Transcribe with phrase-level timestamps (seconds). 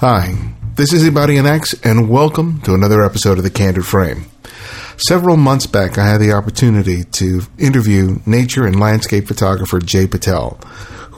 [0.00, 0.34] Hi,
[0.76, 4.24] this is Ibarionex, and welcome to another episode of The Candid Frame.
[4.96, 10.58] Several months back, I had the opportunity to interview nature and landscape photographer Jay Patel,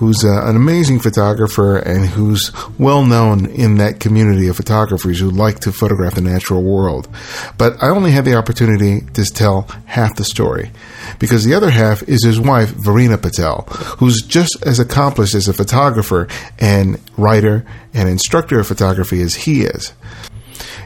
[0.02, 5.30] who's uh, an amazing photographer and who's well known in that community of photographers who
[5.30, 7.08] like to photograph the natural world.
[7.56, 10.72] But I only had the opportunity to tell half the story
[11.20, 13.62] because the other half is his wife, Varina Patel,
[14.00, 16.26] who's just as accomplished as a photographer
[16.58, 19.92] and writer and instructor of photography as he is.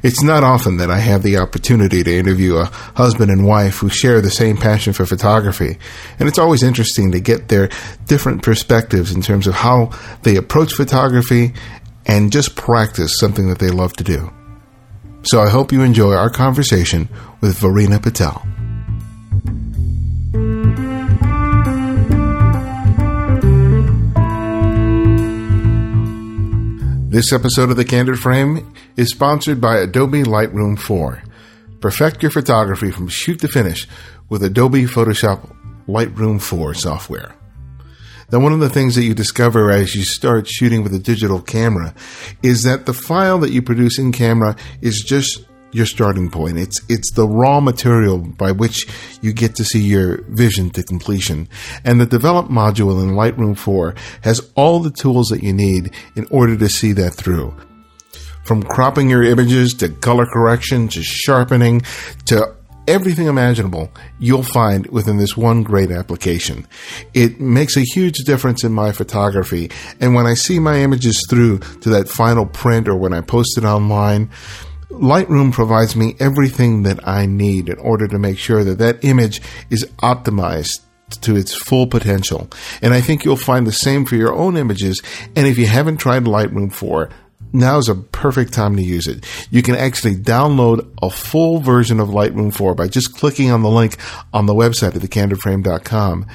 [0.02, 3.88] It's not often that I have the opportunity to interview a husband and wife who
[3.88, 5.78] share the same passion for photography,
[6.18, 7.70] and it's always interesting to get their
[8.06, 9.90] different perspectives in terms of how
[10.22, 11.54] they approach photography
[12.06, 14.32] and just practice something that they love to do.
[15.22, 17.08] So I hope you enjoy our conversation
[17.40, 18.46] with Varina Patel.
[27.16, 31.22] This episode of The Candid Frame is sponsored by Adobe Lightroom 4.
[31.80, 33.88] Perfect your photography from shoot to finish
[34.28, 35.50] with Adobe Photoshop
[35.88, 37.34] Lightroom 4 software.
[38.30, 41.40] Now, one of the things that you discover as you start shooting with a digital
[41.40, 41.94] camera
[42.42, 45.42] is that the file that you produce in camera is just
[45.76, 46.58] your starting point.
[46.58, 48.86] It's it's the raw material by which
[49.20, 51.48] you get to see your vision to completion.
[51.84, 56.26] And the develop module in Lightroom 4 has all the tools that you need in
[56.30, 57.54] order to see that through.
[58.44, 61.82] From cropping your images to color correction to sharpening
[62.26, 62.56] to
[62.88, 66.66] everything imaginable you'll find within this one great application.
[67.14, 69.70] It makes a huge difference in my photography.
[70.00, 73.58] And when I see my images through to that final print or when I post
[73.58, 74.30] it online,
[74.90, 79.42] Lightroom provides me everything that I need in order to make sure that that image
[79.68, 80.80] is optimized
[81.22, 82.48] to its full potential.
[82.82, 85.02] And I think you'll find the same for your own images.
[85.34, 87.10] And if you haven't tried Lightroom 4,
[87.52, 89.24] now is a perfect time to use it.
[89.50, 93.70] You can actually download a full version of Lightroom 4 by just clicking on the
[93.70, 93.96] link
[94.32, 96.26] on the website at thecandidframe.com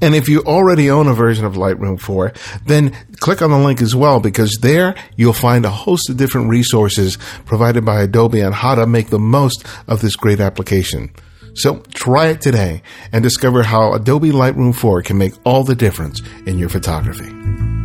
[0.00, 2.32] and if you already own a version of Lightroom 4,
[2.66, 6.48] then click on the link as well because there you'll find a host of different
[6.48, 11.10] resources provided by Adobe on how to make the most of this great application.
[11.54, 12.82] So try it today
[13.12, 17.79] and discover how Adobe Lightroom 4 can make all the difference in your photography.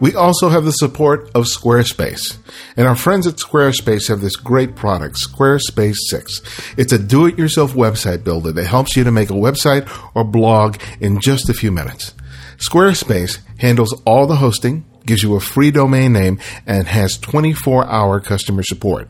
[0.00, 2.38] We also have the support of Squarespace.
[2.76, 6.40] And our friends at Squarespace have this great product, Squarespace 6.
[6.76, 10.22] It's a do it yourself website builder that helps you to make a website or
[10.24, 12.14] blog in just a few minutes.
[12.58, 18.20] Squarespace handles all the hosting, gives you a free domain name, and has 24 hour
[18.20, 19.08] customer support.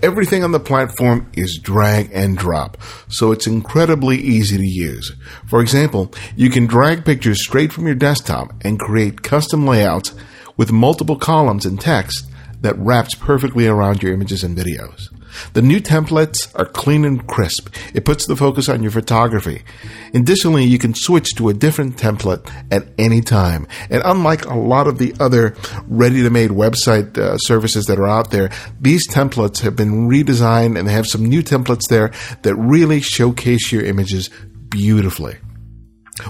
[0.00, 2.78] Everything on the platform is drag and drop,
[3.08, 5.12] so it's incredibly easy to use.
[5.48, 10.14] For example, you can drag pictures straight from your desktop and create custom layouts
[10.56, 15.08] with multiple columns and text that wraps perfectly around your images and videos.
[15.52, 17.74] The new templates are clean and crisp.
[17.94, 19.62] It puts the focus on your photography.
[20.14, 23.66] Additionally, you can switch to a different template at any time.
[23.90, 25.56] And unlike a lot of the other
[25.86, 28.50] ready to made website uh, services that are out there,
[28.80, 32.12] these templates have been redesigned and they have some new templates there
[32.42, 34.30] that really showcase your images
[34.70, 35.36] beautifully.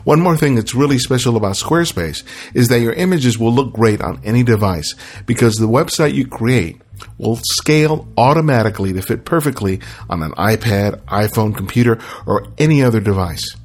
[0.04, 2.22] One more thing that's really special about Squarespace
[2.54, 4.94] is that your images will look great on any device
[5.24, 6.80] because the website you create
[7.18, 13.56] will scale automatically to fit perfectly on an iPad, iPhone, computer, or any other device.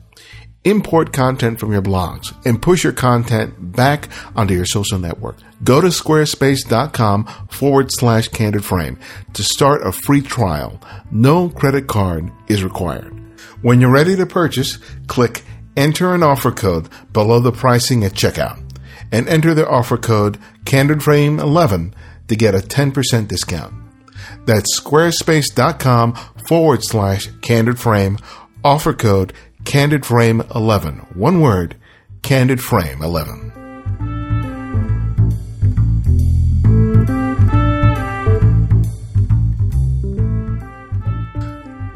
[0.65, 5.35] Import content from your blogs and push your content back onto your social network.
[5.61, 8.97] Go to squarespace.com forward slash candid frame
[9.33, 10.79] to start a free trial.
[11.11, 13.13] No credit card is required.
[13.61, 14.77] When you're ready to purchase,
[15.07, 15.43] click
[15.75, 18.59] enter an offer code below the pricing at checkout
[19.11, 21.93] and enter the offer code CandidFrame11
[22.27, 23.73] to get a 10% discount.
[24.45, 26.13] That's squarespace.com
[26.47, 28.21] forward slash CandidFrame,
[28.63, 29.33] offer code
[29.63, 31.15] CandidFrame11.
[31.15, 31.75] One word,
[32.21, 33.53] CandidFrame11.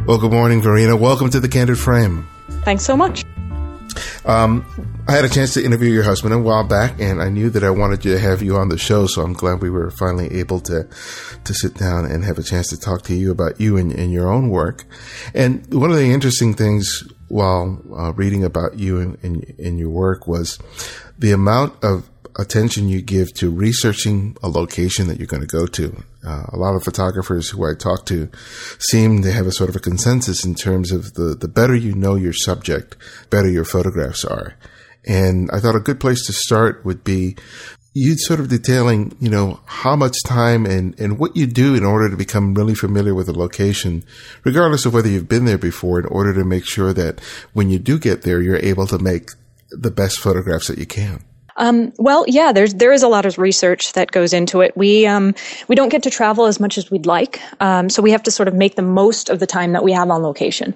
[0.07, 0.95] Well, good morning, Varina.
[0.95, 2.25] Welcome to the Candid Frame.
[2.63, 3.25] Thanks so much.
[4.27, 4.65] Um,
[5.07, 7.63] I had a chance to interview your husband a while back, and I knew that
[7.63, 9.07] I wanted to have you on the show.
[9.07, 10.87] So I'm glad we were finally able to
[11.45, 14.11] to sit down and have a chance to talk to you about you and, and
[14.11, 14.83] your own work.
[15.33, 19.89] And one of the interesting things while uh, reading about you and, and, and your
[19.89, 20.59] work was
[21.17, 25.65] the amount of attention you give to researching a location that you're going to go
[25.65, 26.03] to.
[26.25, 28.29] Uh, a lot of photographers who I talk to
[28.79, 31.93] seem to have a sort of a consensus in terms of the, the better you
[31.93, 32.95] know your subject,
[33.29, 34.55] better your photographs are.
[35.05, 37.37] And I thought a good place to start would be
[37.93, 41.83] you sort of detailing, you know, how much time and, and what you do in
[41.83, 44.03] order to become really familiar with a location,
[44.43, 47.19] regardless of whether you've been there before, in order to make sure that
[47.53, 49.31] when you do get there, you're able to make
[49.71, 51.23] the best photographs that you can.
[51.57, 54.77] Um, well, yeah, there's there is a lot of research that goes into it.
[54.77, 55.33] We um,
[55.67, 58.31] we don't get to travel as much as we'd like, um, so we have to
[58.31, 60.75] sort of make the most of the time that we have on location.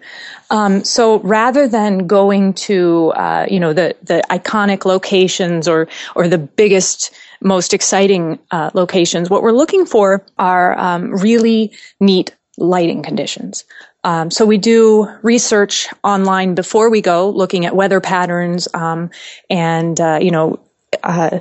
[0.49, 6.27] Um, so rather than going to uh, you know the the iconic locations or or
[6.27, 13.03] the biggest most exciting uh, locations, what we're looking for are um, really neat lighting
[13.03, 13.65] conditions.
[14.03, 19.11] Um, so we do research online before we go, looking at weather patterns um,
[19.49, 20.59] and uh, you know
[21.03, 21.39] uh,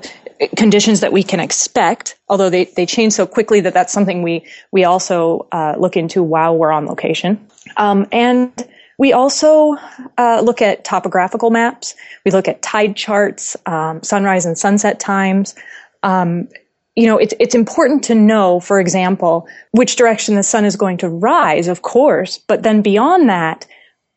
[0.56, 4.46] conditions that we can expect, although they, they change so quickly that that's something we,
[4.72, 7.44] we also uh, look into while we're on location.
[7.76, 8.52] Um, and
[8.98, 9.76] we also
[10.18, 11.94] uh, look at topographical maps.
[12.24, 15.54] We look at tide charts, um, sunrise and sunset times.
[16.02, 16.48] Um,
[16.96, 20.98] you know, it's, it's important to know, for example, which direction the sun is going
[20.98, 23.66] to rise, of course, but then beyond that,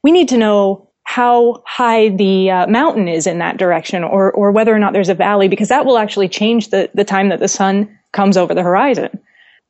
[0.03, 4.51] we need to know how high the uh, mountain is in that direction or, or
[4.51, 7.39] whether or not there's a valley because that will actually change the, the time that
[7.39, 9.19] the sun comes over the horizon.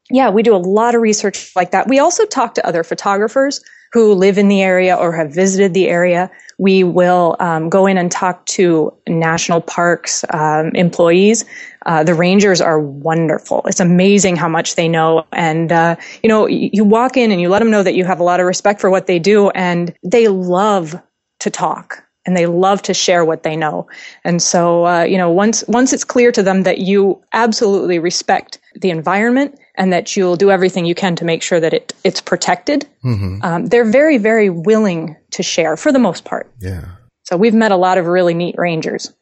[0.10, 1.88] Yeah, we do a lot of research like that.
[1.88, 3.62] We also talk to other photographers
[3.94, 6.30] who live in the area or have visited the area.
[6.58, 11.46] We will um, go in and talk to national parks um, employees.
[11.86, 13.62] Uh, the rangers are wonderful.
[13.66, 15.26] It's amazing how much they know.
[15.32, 18.20] And, uh, you know, you walk in and you let them know that you have
[18.20, 20.96] a lot of respect for what they do and they love
[21.44, 23.88] to talk and they love to share what they know.
[24.24, 28.60] And so, uh, you know, once once it's clear to them that you absolutely respect
[28.76, 32.22] the environment and that you'll do everything you can to make sure that it it's
[32.22, 33.40] protected, mm-hmm.
[33.44, 36.50] um, they're very very willing to share for the most part.
[36.60, 36.86] Yeah.
[37.24, 39.14] So we've met a lot of really neat rangers.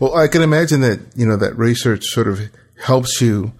[0.00, 2.40] Well, I can imagine that you know that research sort of
[2.80, 3.52] helps you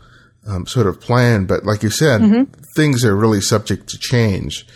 [0.46, 2.52] um, sort of plan, but like you said, mm-hmm.
[2.76, 4.66] things are really subject to change.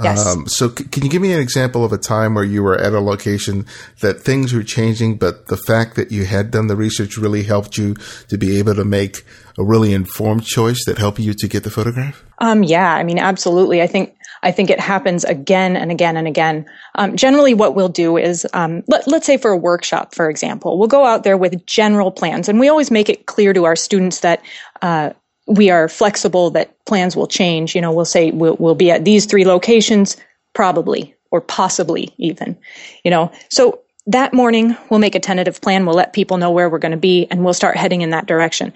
[0.00, 0.26] Yes.
[0.26, 2.78] Um, so c- can you give me an example of a time where you were
[2.78, 3.66] at a location
[4.00, 7.76] that things were changing, but the fact that you had done the research really helped
[7.76, 7.94] you
[8.28, 9.24] to be able to make
[9.58, 12.24] a really informed choice that helped you to get the photograph?
[12.38, 13.82] Um, yeah, I mean, absolutely.
[13.82, 16.66] I think I think it happens again and again and again.
[16.96, 20.78] Um, generally, what we'll do is, um, let, us say for a workshop, for example,
[20.78, 23.76] we'll go out there with general plans, and we always make it clear to our
[23.76, 24.42] students that
[24.80, 25.10] uh,
[25.46, 27.74] we are flexible that plans will change.
[27.74, 30.16] You know, we'll say we'll, we'll be at these three locations,
[30.54, 32.58] probably or possibly even,
[33.04, 33.32] you know.
[33.48, 35.86] So that morning, we'll make a tentative plan.
[35.86, 38.26] We'll let people know where we're going to be and we'll start heading in that
[38.26, 38.72] direction.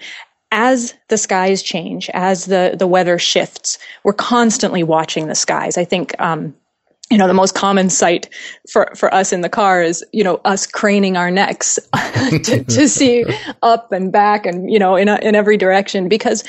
[0.51, 5.77] As the skies change, as the, the weather shifts, we're constantly watching the skies.
[5.77, 6.55] I think, um,
[7.09, 8.29] you know, the most common sight
[8.69, 11.79] for, for us in the car is, you know, us craning our necks
[12.43, 13.25] to, to, see
[13.63, 16.43] up and back and, you know, in, a, in every direction because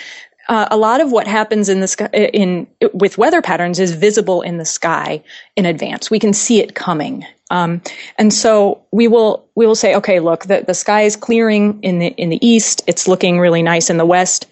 [0.49, 4.41] uh, a lot of what happens in the sky, in, with weather patterns is visible
[4.43, 5.23] in the sky
[5.57, 6.11] in advance.
[6.11, 7.25] We can see it coming.
[7.51, 7.81] Um,
[8.19, 11.99] and so we will, we will say, okay, look, the, the sky is clearing in
[11.99, 12.83] the, in the east.
[12.87, 14.47] It's looking really nice in the west.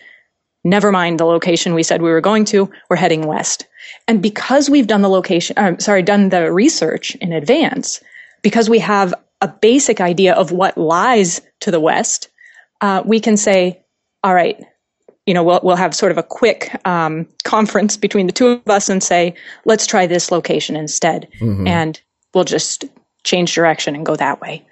[0.64, 2.70] Never mind the location we said we were going to.
[2.90, 3.66] We're heading west.
[4.08, 8.00] And because we've done the location, uh, sorry, done the research in advance,
[8.42, 12.28] because we have a basic idea of what lies to the west,
[12.80, 13.82] uh, we can say,
[14.22, 14.62] all right,
[15.26, 18.68] you know, we'll, we'll have sort of a quick um, conference between the two of
[18.68, 21.28] us and say, let's try this location instead.
[21.40, 21.66] Mm-hmm.
[21.66, 22.00] And
[22.32, 22.84] we'll just
[23.24, 24.64] change direction and go that way.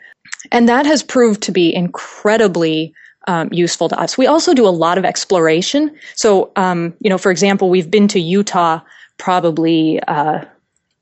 [0.53, 2.95] And that has proved to be incredibly
[3.27, 4.17] um, useful to us.
[4.17, 5.97] We also do a lot of exploration.
[6.15, 8.81] So, um, you know, for example, we've been to Utah
[9.19, 10.45] probably uh,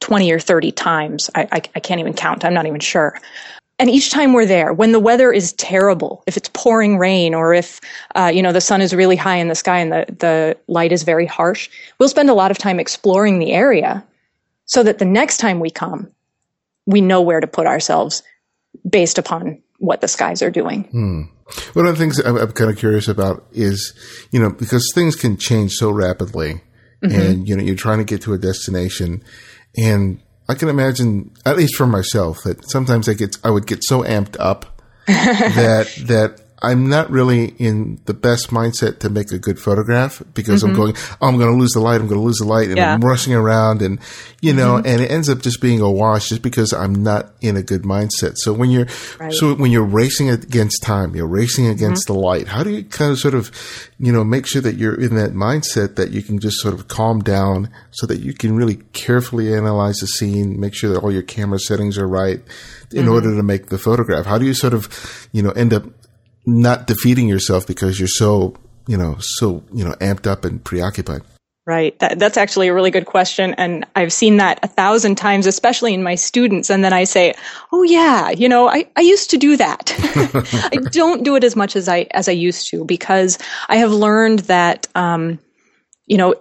[0.01, 1.31] 20 or 30 times.
[1.35, 2.45] I, I, I, can't even count.
[2.45, 3.19] I'm not even sure.
[3.79, 7.55] And each time we're there, when the weather is terrible, if it's pouring rain or
[7.55, 7.81] if,
[8.15, 10.93] uh, you know, the sun is really high in the sky and the, the light
[10.93, 14.05] is very harsh, we'll spend a lot of time exploring the area
[14.67, 16.11] so that the next time we come,
[16.87, 18.23] we know where to put ourselves
[18.89, 20.85] based upon what the skies are doing.
[20.85, 21.23] Hmm.
[21.73, 23.95] One of the things I'm, I'm, kind of curious about is,
[24.31, 26.63] you know, because things can change so rapidly
[27.03, 27.21] mm-hmm.
[27.21, 29.23] and, you know, you're trying to get to a destination
[29.77, 33.83] and I can imagine, at least for myself, that sometimes I get, I would get
[33.85, 39.39] so amped up that, that I'm not really in the best mindset to make a
[39.39, 40.71] good photograph because mm-hmm.
[40.71, 42.01] I'm going, oh, I'm going to lose the light.
[42.01, 42.69] I'm going to lose the light.
[42.69, 42.95] And yeah.
[42.95, 43.99] I'm rushing around and,
[44.41, 44.87] you know, mm-hmm.
[44.87, 47.83] and it ends up just being a wash just because I'm not in a good
[47.83, 48.39] mindset.
[48.39, 48.87] So when you're,
[49.19, 49.33] right.
[49.33, 52.15] so when you're racing against time, you're racing against mm-hmm.
[52.15, 53.51] the light, how do you kind of sort of,
[53.99, 56.87] you know, make sure that you're in that mindset that you can just sort of
[56.87, 61.13] calm down so that you can really carefully analyze the scene, make sure that all
[61.13, 62.41] your camera settings are right
[62.93, 63.13] in mm-hmm.
[63.13, 64.27] order to make the photograph?
[64.27, 65.85] How do you sort of, you know, end up
[66.45, 68.55] not defeating yourself because you're so,
[68.87, 71.23] you know, so, you know, amped up and preoccupied?
[71.65, 71.97] Right.
[72.01, 73.55] That, that's actually a really good question.
[73.55, 76.71] And I've seen that a thousand times, especially in my students.
[76.71, 77.35] And then I say,
[77.71, 79.95] Oh yeah, you know, I, I used to do that.
[80.73, 83.93] I don't do it as much as I, as I used to because I have
[83.93, 85.39] learned that, um,
[86.07, 86.35] you know,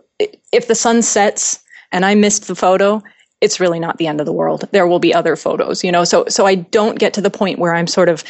[0.51, 3.03] if the sun sets and I missed the photo,
[3.41, 4.67] it's really not the end of the world.
[4.71, 6.03] There will be other photos, you know.
[6.03, 8.23] So so I don't get to the point where I'm sort of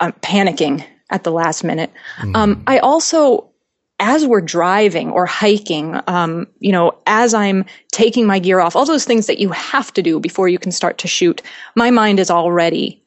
[0.00, 1.92] um, panicking at the last minute.
[2.20, 2.36] Mm.
[2.36, 3.48] Um, I also,
[3.98, 8.86] as we're driving or hiking, um, you know, as I'm taking my gear off, all
[8.86, 11.42] those things that you have to do before you can start to shoot,
[11.76, 13.02] my mind is already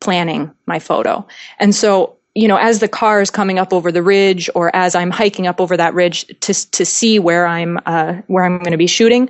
[0.00, 1.26] planning my photo,
[1.58, 4.94] and so you know, as the car is coming up over the ridge, or as
[4.94, 8.70] I'm hiking up over that ridge to to see where I'm uh, where I'm going
[8.70, 9.28] to be shooting,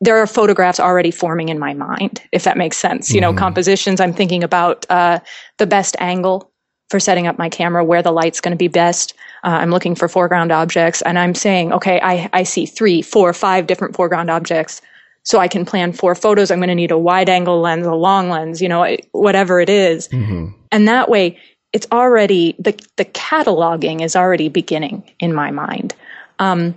[0.00, 3.12] there are photographs already forming in my mind, if that makes sense.
[3.12, 3.38] You know, mm-hmm.
[3.38, 5.20] compositions, I'm thinking about uh,
[5.58, 6.50] the best angle
[6.90, 9.14] for setting up my camera, where the light's going to be best.
[9.42, 13.32] Uh, I'm looking for foreground objects, and I'm saying, okay, I, I see three, four,
[13.32, 14.80] five different foreground objects.
[15.26, 16.50] So I can plan four photos.
[16.50, 19.70] I'm going to need a wide angle lens, a long lens, you know, whatever it
[19.70, 20.08] is.
[20.08, 20.48] Mm-hmm.
[20.70, 21.38] And that way,
[21.72, 25.94] it's already the the cataloging is already beginning in my mind.
[26.38, 26.74] Um,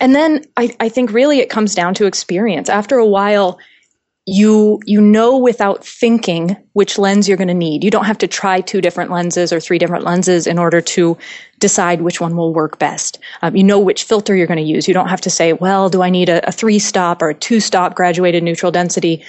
[0.00, 2.68] and then I, I think really it comes down to experience.
[2.68, 3.58] After a while,
[4.24, 7.82] you you know without thinking which lens you're going to need.
[7.82, 11.18] You don't have to try two different lenses or three different lenses in order to
[11.58, 13.18] decide which one will work best.
[13.42, 14.86] Um, you know which filter you're going to use.
[14.86, 17.34] You don't have to say, well, do I need a, a three stop or a
[17.34, 19.24] two stop graduated neutral density?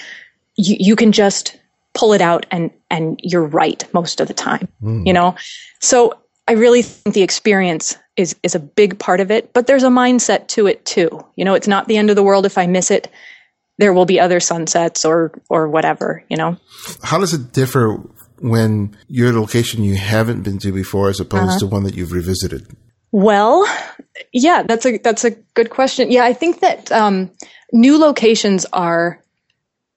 [0.56, 1.58] You, you can just
[1.94, 4.68] pull it out and and you're right most of the time.
[4.82, 5.06] Mm.
[5.06, 5.34] You know,
[5.80, 6.14] so
[6.46, 9.88] I really think the experience is is a big part of it, but there's a
[9.88, 11.24] mindset to it too.
[11.34, 13.10] You know, it's not the end of the world if I miss it.
[13.78, 16.56] There will be other sunsets or or whatever, you know.
[17.02, 18.00] How does it differ
[18.40, 21.58] when you're at a location you haven't been to before as opposed uh-huh.
[21.60, 22.66] to one that you've revisited?
[23.10, 23.66] Well,
[24.32, 26.10] yeah, that's a that's a good question.
[26.10, 27.30] Yeah, I think that um,
[27.72, 29.22] new locations are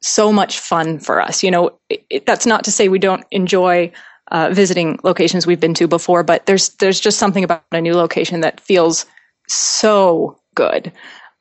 [0.02, 1.44] so much fun for us.
[1.44, 3.92] You know, it, it, that's not to say we don't enjoy
[4.32, 7.96] uh, visiting locations we've been to before, but there's there's just something about a new
[7.96, 9.06] location that feels
[9.48, 10.92] so good.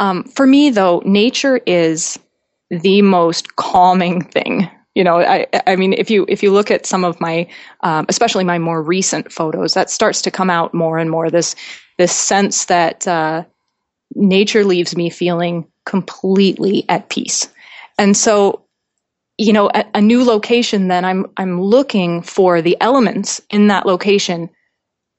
[0.00, 2.18] Um, for me, though, nature is
[2.70, 4.70] the most calming thing.
[4.94, 7.46] You know, I, I mean, if you if you look at some of my,
[7.80, 11.30] um, especially my more recent photos, that starts to come out more and more.
[11.30, 11.54] This
[11.98, 13.44] this sense that uh,
[14.14, 17.48] nature leaves me feeling completely at peace,
[17.98, 18.66] and so
[19.38, 23.86] you know, a, a new location, then I'm I'm looking for the elements in that
[23.86, 24.50] location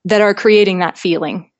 [0.05, 1.51] that are creating that feeling.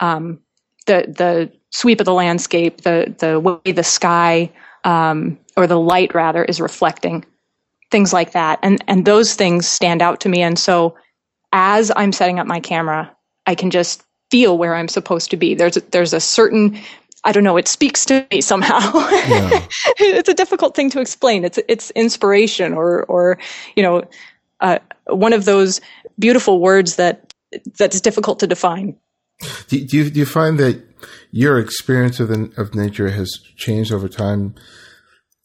[0.00, 0.40] Um,
[0.86, 4.50] the the sweep of the landscape, the the way the sky
[4.84, 7.24] um, or the light rather is reflecting,
[7.90, 10.42] things like that, and and those things stand out to me.
[10.42, 10.96] And so,
[11.52, 13.14] as I'm setting up my camera,
[13.46, 15.54] I can just feel where I'm supposed to be.
[15.54, 16.80] There's a, there's a certain
[17.24, 18.80] I don't know, it speaks to me somehow.
[19.28, 19.66] Yeah.
[19.98, 21.44] it's a difficult thing to explain.
[21.44, 23.38] It's it's inspiration or or
[23.76, 24.02] you know
[24.60, 25.80] uh, one of those
[26.18, 27.32] beautiful words that
[27.78, 28.96] that's difficult to define.
[29.68, 30.80] Do, do, you, do you find that
[31.30, 34.54] your experience of the, of nature has changed over time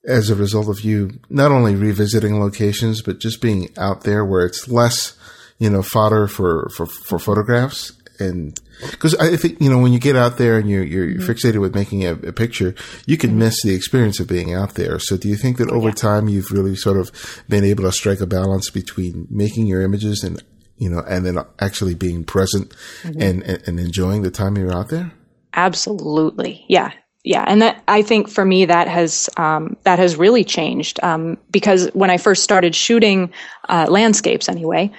[0.07, 4.45] as a result of you not only revisiting locations but just being out there where
[4.45, 5.17] it's less
[5.59, 8.59] you know fodder for for, for photographs and
[8.91, 11.29] because I think you know when you get out there and you're you're mm-hmm.
[11.29, 12.73] fixated with making a, a, picture,
[13.05, 14.99] you can miss the experience of being out there.
[14.99, 15.95] So, do you think that over yeah.
[15.95, 17.11] time you've really sort of
[17.47, 20.43] been able to strike a balance between making your images and
[20.77, 22.69] you know, and then actually being present
[23.01, 23.21] mm-hmm.
[23.21, 25.11] and, and, and enjoying the time you're out there?
[25.57, 26.91] Absolutely, yeah,
[27.23, 31.37] yeah, and that I think for me that has um, that has really changed um,
[31.51, 33.33] because when I first started shooting
[33.67, 34.91] uh, landscapes, anyway,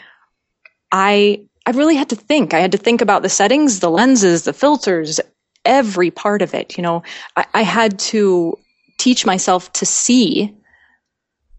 [0.92, 2.54] I I really had to think.
[2.54, 5.20] I had to think about the settings, the lenses, the filters,
[5.64, 6.76] every part of it.
[6.76, 7.04] You know,
[7.36, 8.58] I, I had to
[8.98, 10.56] teach myself to see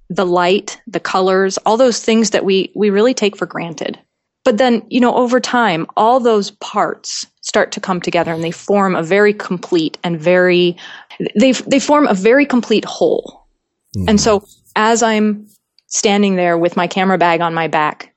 [0.10, 3.98] the light, the colors, all those things that we we really take for granted.
[4.44, 8.52] But then, you know, over time, all those parts start to come together and they
[8.52, 10.78] form a very complete and very
[11.36, 13.48] they they form a very complete whole.
[13.98, 14.10] Mm-hmm.
[14.10, 15.48] And so as I'm
[15.88, 18.14] standing there with my camera bag on my back,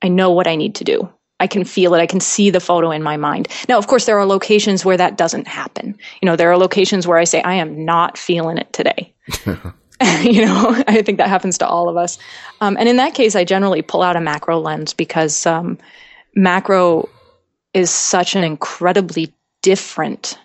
[0.00, 1.08] I know what I need to do.
[1.38, 2.00] I can feel it.
[2.00, 3.48] I can see the photo in my mind.
[3.68, 5.98] Now, of course, there are locations where that doesn't happen.
[6.20, 9.12] You know, there are locations where I say, I am not feeling it today.
[10.22, 12.16] you know, I think that happens to all of us.
[12.60, 15.78] Um, and in that case, I generally pull out a macro lens because um,
[16.36, 17.08] macro
[17.74, 20.38] is such an incredibly different,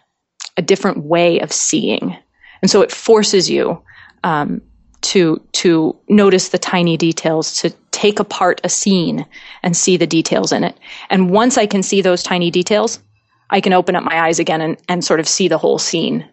[0.55, 2.15] a different way of seeing.
[2.61, 3.81] And so it forces you
[4.23, 4.61] um,
[5.01, 9.25] to to notice the tiny details, to take apart a scene
[9.63, 10.77] and see the details in it.
[11.09, 12.99] And once I can see those tiny details,
[13.49, 16.25] I can open up my eyes again and, and sort of see the whole scene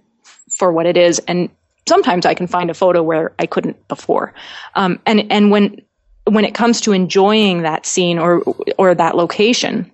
[0.51, 1.21] for what it is.
[1.21, 1.49] And
[1.89, 4.35] sometimes I can find a photo where I couldn't before.
[4.75, 5.81] Um, and and when
[6.25, 8.43] when it comes to enjoying that scene or
[8.79, 9.91] or that location,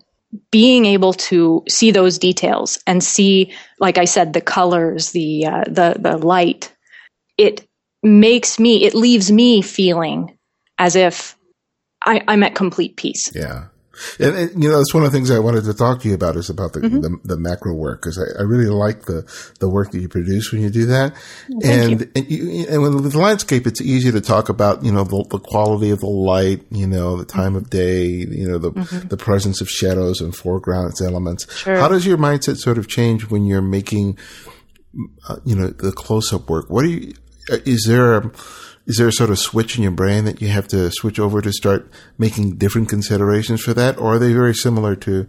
[0.51, 5.65] being able to see those details and see, like I said, the colors, the uh,
[5.67, 6.75] the the light,
[7.37, 7.67] it
[8.03, 10.37] makes me, it leaves me feeling
[10.79, 11.37] as if
[12.05, 13.31] I, I'm at complete peace.
[13.35, 13.67] Yeah.
[14.19, 16.15] And, and, you know, that's one of the things I wanted to talk to you
[16.15, 17.01] about is about the, mm-hmm.
[17.01, 19.23] the, the, macro work because I, I, really like the,
[19.61, 21.15] the work that you produce when you do that.
[21.49, 22.11] Well, and, you.
[22.15, 25.39] and, you, and with the landscape, it's easy to talk about, you know, the, the
[25.39, 29.09] quality of the light, you know, the time of day, you know, the, mm-hmm.
[29.09, 31.53] the presence of shadows and foregrounds elements.
[31.55, 31.77] Sure.
[31.77, 34.19] How does your mindset sort of change when you're making,
[35.29, 36.69] uh, you know, the close up work?
[36.69, 37.15] What do you,
[37.51, 38.31] uh, is there a,
[38.91, 41.41] is there a sort of switch in your brain that you have to switch over
[41.41, 45.29] to start making different considerations for that, or are they very similar to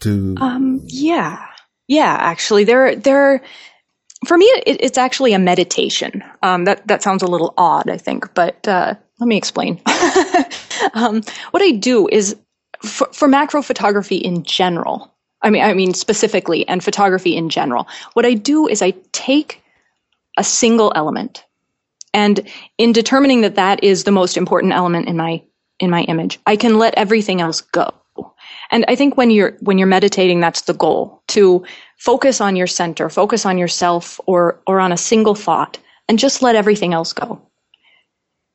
[0.00, 0.36] to?
[0.38, 1.46] Um, yeah,
[1.88, 2.14] yeah.
[2.20, 3.40] Actually, they're
[4.26, 4.44] for me.
[4.66, 6.22] It, it's actually a meditation.
[6.42, 9.80] Um, that that sounds a little odd, I think, but uh, let me explain.
[10.92, 12.36] um, what I do is
[12.82, 15.10] for, for macro photography in general.
[15.40, 17.88] I mean, I mean specifically, and photography in general.
[18.12, 19.62] What I do is I take
[20.36, 21.46] a single element
[22.12, 22.48] and
[22.78, 25.42] in determining that that is the most important element in my
[25.78, 27.94] in my image, I can let everything else go.
[28.70, 31.64] And I think when you're when you're meditating, that's the goal to
[31.96, 36.42] focus on your center, focus on yourself or or on a single thought, and just
[36.42, 37.40] let everything else go.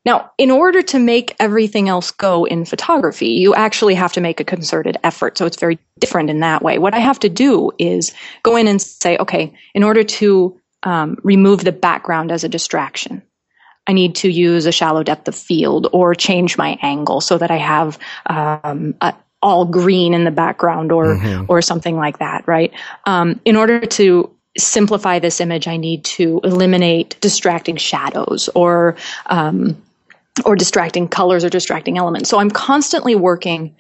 [0.05, 4.39] Now, in order to make everything else go in photography, you actually have to make
[4.39, 5.35] a concerted effort.
[5.35, 6.77] So it's very different in that way.
[6.77, 11.17] What I have to do is go in and say, okay, in order to um,
[11.23, 13.23] remove the background as a distraction,
[13.87, 17.51] I need to use a shallow depth of field or change my angle so that
[17.51, 21.45] I have um, a, all green in the background or mm-hmm.
[21.47, 22.73] or something like that, right?
[23.05, 28.95] Um, in order to simplify this image, I need to eliminate distracting shadows or
[29.27, 29.81] um,
[30.45, 32.29] or distracting colors or distracting elements.
[32.29, 33.75] So I'm constantly working,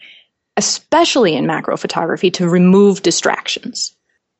[0.55, 3.94] especially in macro photography, to remove distractions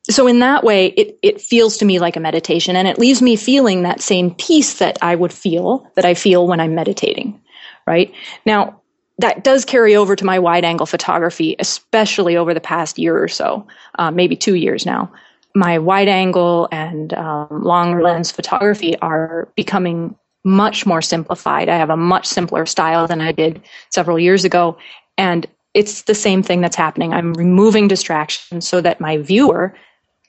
[0.09, 3.21] so in that way, it, it feels to me like a meditation and it leaves
[3.21, 7.41] me feeling that same peace that I would feel, that I feel when I'm meditating,
[7.87, 8.13] right?
[8.45, 8.81] Now,
[9.17, 13.27] that does carry over to my wide angle photography, especially over the past year or
[13.27, 13.65] so,
[13.97, 15.11] uh, maybe two years now.
[15.55, 21.69] My wide angle and um, long lens photography are becoming much more simplified.
[21.69, 24.77] I have a much simpler style than I did several years ago.
[25.17, 27.13] And it's the same thing that's happening.
[27.13, 29.73] I'm removing distractions so that my viewer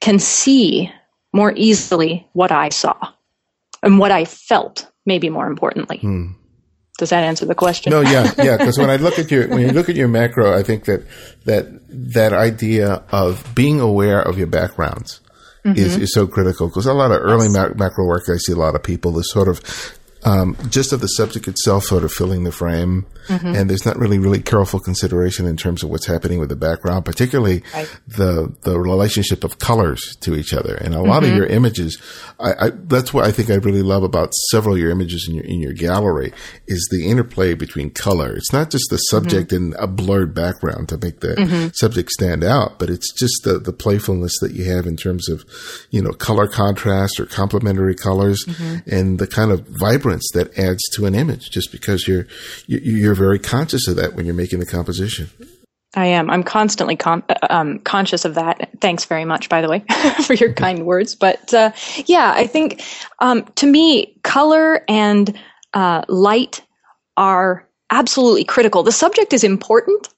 [0.01, 0.91] can see
[1.33, 2.95] more easily what I saw
[3.83, 5.99] and what I felt, maybe more importantly.
[5.99, 6.33] Hmm.
[6.99, 7.91] Does that answer the question?
[7.91, 8.57] No, yeah, yeah.
[8.57, 11.07] Because when I look at your when you look at your macro, I think that
[11.45, 15.21] that that idea of being aware of your backgrounds
[15.65, 15.79] mm-hmm.
[15.79, 16.69] is is so critical.
[16.69, 17.75] Because a lot of early yes.
[17.77, 19.61] macro work, I see a lot of people this sort of
[20.27, 23.07] um, just of the subject itself sort of filling the frame.
[23.29, 23.55] Mm-hmm.
[23.57, 27.05] And there's not really, really careful consideration in terms of what's happening with the background,
[27.05, 28.01] particularly right.
[28.07, 30.77] the, the relationship of colors to each other.
[30.77, 31.33] And a lot mm-hmm.
[31.33, 32.01] of your images,
[32.39, 35.35] I, I, that's what I think I really love about several of your images in
[35.35, 36.33] your, in your gallery
[36.69, 38.33] is the interplay between color.
[38.33, 39.73] It's not just the subject mm-hmm.
[39.73, 41.69] in a blurred background to make the mm-hmm.
[41.75, 45.45] subject stand out, but it's just the, the playfulness that you have in terms of,
[45.91, 48.89] you know, color contrast or complementary colors mm-hmm.
[48.89, 49.67] and the kind of
[50.33, 52.27] that adds to an image just because you're
[52.67, 55.31] you're very conscious of that when you're making the composition.
[55.95, 56.29] I am.
[56.31, 58.69] I'm constantly con- um, conscious of that.
[58.81, 59.83] Thanks very much, by the way,
[60.27, 61.15] for your kind words.
[61.15, 61.73] But uh,
[62.05, 62.83] yeah, I think
[63.21, 65.37] um, to me, color and
[65.73, 66.63] uh, light
[67.17, 68.83] are absolutely critical.
[68.83, 70.09] The subject is important,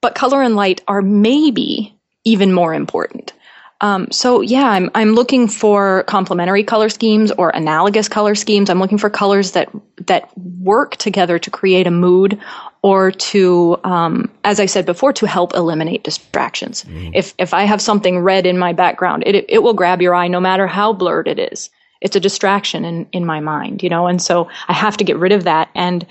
[0.00, 3.32] but color and light are maybe even more important.
[3.80, 8.70] Um, so yeah, I'm I'm looking for complementary color schemes or analogous color schemes.
[8.70, 9.68] I'm looking for colors that
[10.06, 12.40] that work together to create a mood
[12.82, 16.84] or to, um, as I said before, to help eliminate distractions.
[16.84, 17.10] Mm.
[17.14, 20.28] If if I have something red in my background, it it will grab your eye
[20.28, 21.68] no matter how blurred it is.
[22.00, 25.18] It's a distraction in in my mind, you know, and so I have to get
[25.18, 25.68] rid of that.
[25.74, 26.06] And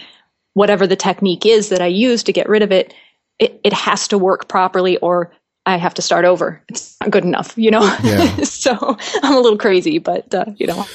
[0.54, 2.94] whatever the technique is that I use to get rid of it,
[3.40, 5.32] it, it has to work properly or
[5.66, 6.62] I have to start over.
[6.70, 7.82] It's not good enough, you know.
[8.04, 8.36] Yeah.
[8.44, 10.86] so I'm a little crazy, but uh, you know.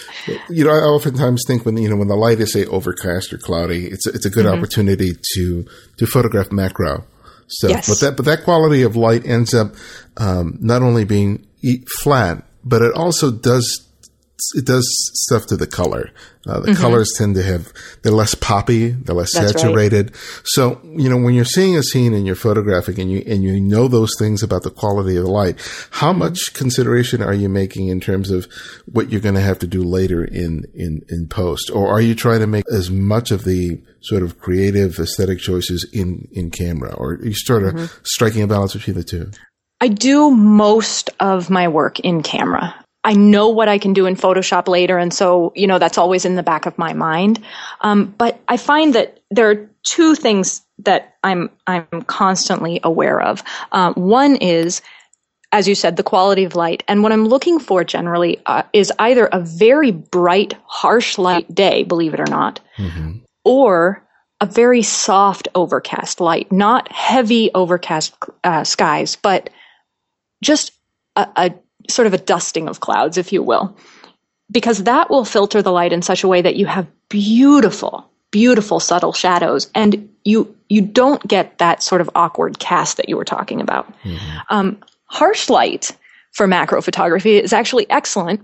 [0.48, 3.38] You know, I oftentimes think when you know when the light is say overcast or
[3.38, 4.58] cloudy, it's it's a good mm-hmm.
[4.58, 7.04] opportunity to to photograph macro
[7.48, 7.70] stuff.
[7.70, 7.88] Yes.
[7.88, 9.74] But that but that quality of light ends up
[10.16, 11.46] um, not only being
[12.00, 13.89] flat, but it also does
[14.54, 16.10] it does stuff to the color.
[16.46, 16.80] Uh, the mm-hmm.
[16.80, 17.72] colors tend to have
[18.02, 20.10] they're less poppy, they're less That's saturated.
[20.10, 20.40] Right.
[20.44, 23.60] So you know when you're seeing a scene and you're photographing and you and you
[23.60, 25.56] know those things about the quality of the light,
[25.90, 26.20] how mm-hmm.
[26.20, 28.46] much consideration are you making in terms of
[28.86, 32.14] what you're going to have to do later in in in post, or are you
[32.14, 36.94] trying to make as much of the sort of creative aesthetic choices in in camera,
[36.94, 37.98] or are you sort of mm-hmm.
[38.02, 39.30] striking a balance between the two?
[39.82, 42.74] I do most of my work in camera.
[43.04, 46.24] I know what I can do in Photoshop later, and so you know that's always
[46.24, 47.42] in the back of my mind.
[47.80, 53.42] Um, but I find that there are two things that I'm I'm constantly aware of.
[53.72, 54.82] Um, one is,
[55.52, 58.92] as you said, the quality of light, and what I'm looking for generally uh, is
[58.98, 63.18] either a very bright, harsh light day, believe it or not, mm-hmm.
[63.44, 64.06] or
[64.42, 69.50] a very soft overcast light, not heavy overcast uh, skies, but
[70.42, 70.72] just
[71.16, 71.54] a, a
[71.94, 73.76] sort of a dusting of clouds, if you will,
[74.50, 78.80] because that will filter the light in such a way that you have beautiful, beautiful
[78.80, 83.24] subtle shadows, and you you don't get that sort of awkward cast that you were
[83.24, 83.86] talking about.
[84.02, 84.38] Mm-hmm.
[84.50, 85.90] Um, harsh light
[86.32, 88.40] for macro photography is actually excellent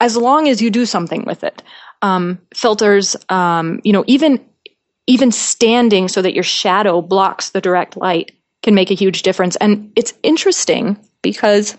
[0.00, 1.62] as long as you do something with it.
[2.02, 4.44] Um, filters, um, you know, even
[5.06, 9.56] even standing so that your shadow blocks the direct light can make a huge difference.
[9.56, 11.76] And it's interesting because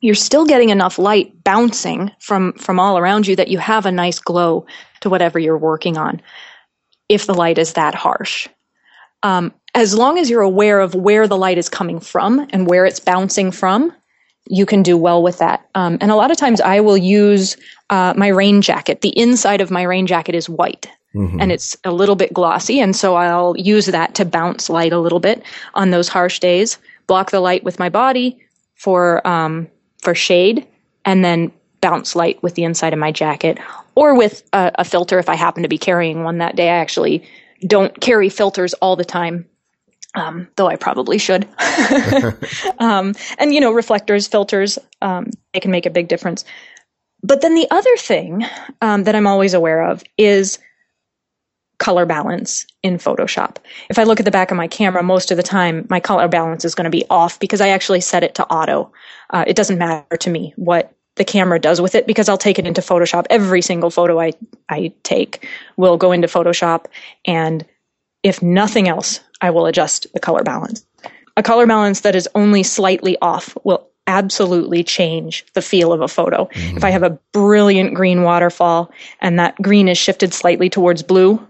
[0.00, 3.92] you're still getting enough light bouncing from from all around you that you have a
[3.92, 4.66] nice glow
[5.00, 6.20] to whatever you're working on
[7.08, 8.48] if the light is that harsh.
[9.22, 12.86] Um, as long as you're aware of where the light is coming from and where
[12.86, 13.92] it's bouncing from
[14.48, 15.68] you can do well with that.
[15.74, 17.56] Um, and a lot of times i will use
[17.90, 19.00] uh, my rain jacket.
[19.00, 21.40] The inside of my rain jacket is white mm-hmm.
[21.40, 25.00] and it's a little bit glossy and so i'll use that to bounce light a
[25.00, 25.42] little bit
[25.74, 28.38] on those harsh days block the light with my body
[28.74, 29.68] for um,
[30.06, 30.64] for shade
[31.04, 33.58] and then bounce light with the inside of my jacket
[33.96, 36.68] or with a, a, filter if I happen to be carrying one that day.
[36.68, 37.28] I actually
[37.66, 39.48] don't carry filters all the time.
[40.14, 41.48] Um, though I probably should.
[42.78, 46.44] um, and you know, reflectors, filters, um, they can make a big difference.
[47.24, 48.46] But then the other thing
[48.80, 50.60] um, that I'm always aware of is
[51.78, 53.56] color balance in Photoshop.
[53.90, 56.28] If I look at the back of my camera, most of the time my color
[56.28, 58.92] balance is going to be off because I actually set it to auto.
[59.30, 62.58] Uh, it doesn't matter to me what the camera does with it because I'll take
[62.58, 63.26] it into Photoshop.
[63.30, 64.32] Every single photo I,
[64.68, 66.86] I take will go into Photoshop.
[67.26, 67.64] And
[68.22, 70.84] if nothing else, I will adjust the color balance.
[71.36, 76.08] A color balance that is only slightly off will absolutely change the feel of a
[76.08, 76.44] photo.
[76.44, 76.76] Mm-hmm.
[76.76, 81.44] If I have a brilliant green waterfall and that green is shifted slightly towards blue,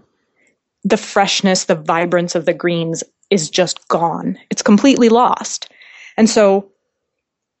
[0.87, 4.37] the freshness, the vibrance of the greens is just gone.
[4.49, 5.69] It's completely lost.
[6.15, 6.71] And so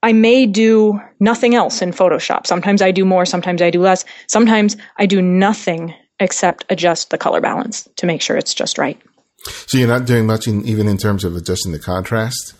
[0.01, 2.47] I may do nothing else in Photoshop.
[2.47, 4.05] Sometimes I do more, sometimes I do less.
[4.27, 8.99] Sometimes I do nothing except adjust the color balance to make sure it's just right.
[9.67, 12.53] So you're not doing much in, even in terms of adjusting the contrast?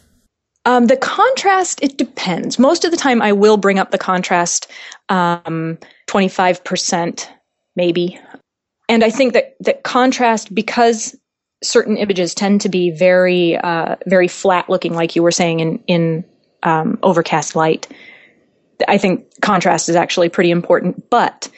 [0.65, 2.59] Um, the contrast, it depends.
[2.59, 4.69] Most of the time, I will bring up the contrast
[5.07, 5.77] um,
[6.07, 7.27] 25%,
[7.77, 8.19] maybe
[8.89, 11.15] and I think that that contrast because
[11.63, 15.83] certain images tend to be very uh, very flat looking, like you were saying in
[15.87, 16.25] in
[16.63, 17.87] um, overcast light.
[18.87, 21.49] I think contrast is actually pretty important, but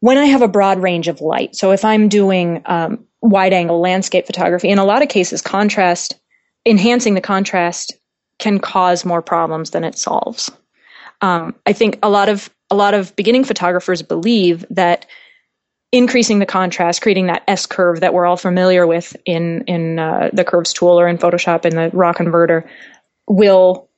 [0.00, 3.80] when I have a broad range of light, so if I'm doing um, wide angle
[3.80, 6.18] landscape photography, in a lot of cases, contrast,
[6.64, 7.92] enhancing the contrast
[8.38, 10.50] can cause more problems than it solves.
[11.20, 15.04] Um, I think a lot of a lot of beginning photographers believe that
[15.92, 20.30] increasing the contrast, creating that S curve that we're all familiar with in in uh,
[20.32, 22.68] the curves tool or in Photoshop in the raw converter
[23.26, 23.88] will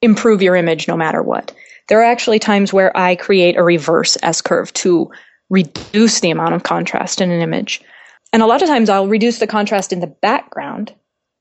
[0.00, 1.54] improve your image no matter what.
[1.88, 5.10] There are actually times where I create a reverse S curve to
[5.50, 7.82] reduce the amount of contrast in an image.
[8.32, 10.94] And a lot of times I'll reduce the contrast in the background,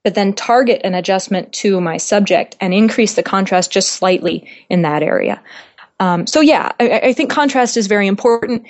[0.04, 4.82] but then target an adjustment to my subject and increase the contrast just slightly in
[4.82, 5.41] that area.
[6.02, 8.65] Um, so yeah, I, I, think contrast is very important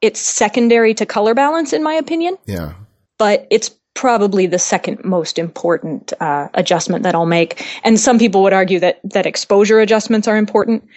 [0.00, 2.36] it's secondary to color balance, in my opinion.
[2.46, 2.74] Yeah.
[3.18, 7.66] But it's probably the second most important uh, adjustment that I'll make.
[7.84, 10.88] And some people would argue that that exposure adjustments are important.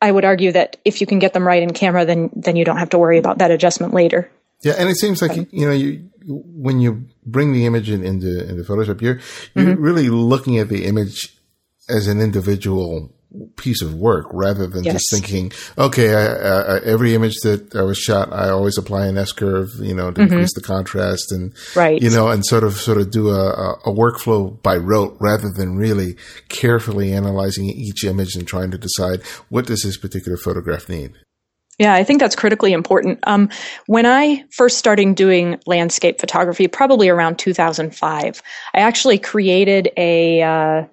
[0.00, 2.64] I would argue that if you can get them right in camera, then then you
[2.64, 4.30] don't have to worry about that adjustment later.
[4.62, 8.48] Yeah, and it seems like you know you when you bring the image in, into
[8.48, 9.20] into Photoshop, you're
[9.54, 9.82] you're mm-hmm.
[9.82, 11.36] really looking at the image
[11.88, 13.12] as an individual
[13.56, 14.94] piece of work rather than yes.
[14.94, 19.18] just thinking, okay, I, I, every image that I was shot, I always apply an
[19.18, 20.32] S curve, you know, to mm-hmm.
[20.32, 22.00] increase the contrast and, right.
[22.00, 25.76] you know, and sort of, sort of do a, a workflow by rote rather than
[25.76, 26.16] really
[26.48, 31.12] carefully analyzing each image and trying to decide what does this particular photograph need.
[31.78, 33.18] Yeah, I think that's critically important.
[33.26, 33.50] Um,
[33.86, 38.42] when I first started doing landscape photography, probably around 2005,
[38.74, 40.86] I actually created a uh,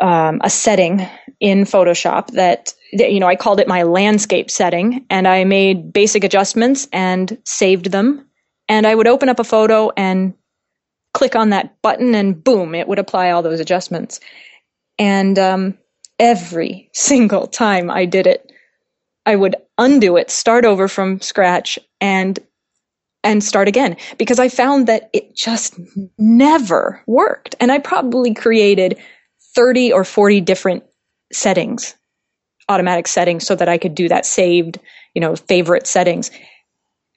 [0.00, 1.06] um, a setting
[1.40, 5.92] in Photoshop that, that, you know, I called it my landscape setting and I made
[5.92, 8.26] basic adjustments and saved them.
[8.68, 10.34] And I would open up a photo and
[11.12, 14.20] click on that button and boom, it would apply all those adjustments.
[14.98, 15.78] And um,
[16.18, 18.50] every single time I did it,
[19.26, 22.38] I would undo it, start over from scratch, and
[23.22, 25.78] and start again because I found that it just
[26.18, 27.54] never worked.
[27.60, 28.98] And I probably created
[29.54, 30.84] 30 or 40 different
[31.32, 31.94] settings,
[32.68, 34.78] automatic settings, so that I could do that saved,
[35.14, 36.30] you know, favorite settings.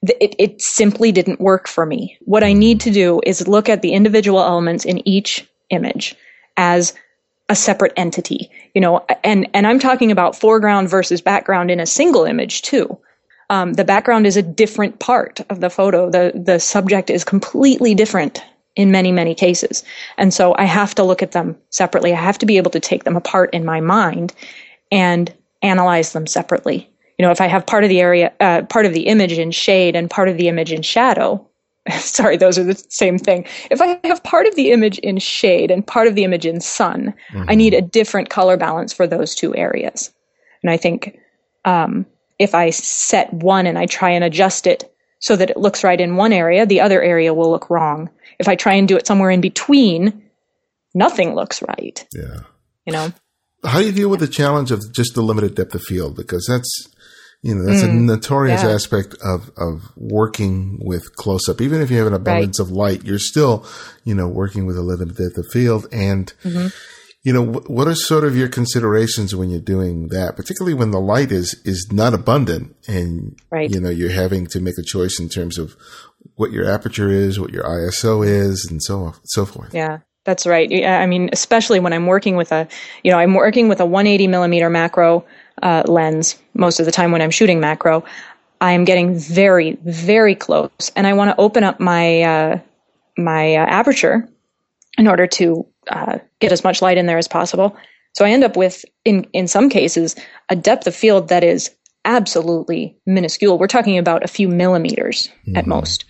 [0.03, 2.17] It, it simply didn't work for me.
[2.21, 6.15] What I need to do is look at the individual elements in each image
[6.57, 6.93] as
[7.49, 11.85] a separate entity, you know, and, and I'm talking about foreground versus background in a
[11.85, 12.97] single image too.
[13.49, 16.09] Um, the background is a different part of the photo.
[16.09, 18.41] The, the subject is completely different
[18.75, 19.83] in many, many cases.
[20.17, 22.13] And so I have to look at them separately.
[22.13, 24.33] I have to be able to take them apart in my mind
[24.91, 26.89] and analyze them separately.
[27.17, 29.51] You know, if I have part of the area, uh, part of the image in
[29.51, 31.47] shade and part of the image in shadow,
[31.99, 33.45] sorry, those are the same thing.
[33.69, 36.59] If I have part of the image in shade and part of the image in
[36.61, 37.49] sun, mm-hmm.
[37.49, 40.11] I need a different color balance for those two areas.
[40.63, 41.19] And I think
[41.65, 42.05] um,
[42.39, 46.01] if I set one and I try and adjust it so that it looks right
[46.01, 48.09] in one area, the other area will look wrong.
[48.39, 50.23] If I try and do it somewhere in between,
[50.93, 52.05] nothing looks right.
[52.13, 52.41] Yeah.
[52.85, 53.13] You know?
[53.63, 56.17] How do you deal with the challenge of just the limited depth of field?
[56.17, 56.89] Because that's,
[57.41, 58.71] you know, that's mm, a notorious yeah.
[58.71, 61.61] aspect of, of working with close up.
[61.61, 62.67] Even if you have an abundance right.
[62.67, 63.65] of light, you're still,
[64.03, 65.87] you know, working with a limited depth of field.
[65.91, 66.67] And, mm-hmm
[67.23, 70.99] you know, what are sort of your considerations when you're doing that, particularly when the
[70.99, 73.69] light is, is not abundant and, right.
[73.69, 75.77] you know, you're having to make a choice in terms of
[76.35, 79.73] what your aperture is, what your ISO is, and so on, so forth.
[79.73, 79.99] Yeah.
[80.25, 80.71] That's right.
[80.85, 82.67] I mean, especially when I'm working with a,
[83.03, 85.25] you know, I'm working with a 180 millimeter macro
[85.61, 88.05] uh, lens most of the time when I'm shooting macro.
[88.61, 92.59] I am getting very, very close, and I want to open up my uh,
[93.17, 94.29] my uh, aperture
[94.97, 97.75] in order to uh, get as much light in there as possible.
[98.13, 100.15] So I end up with, in, in some cases,
[100.49, 101.71] a depth of field that is
[102.05, 103.57] absolutely minuscule.
[103.57, 105.57] We're talking about a few millimeters mm-hmm.
[105.57, 106.05] at most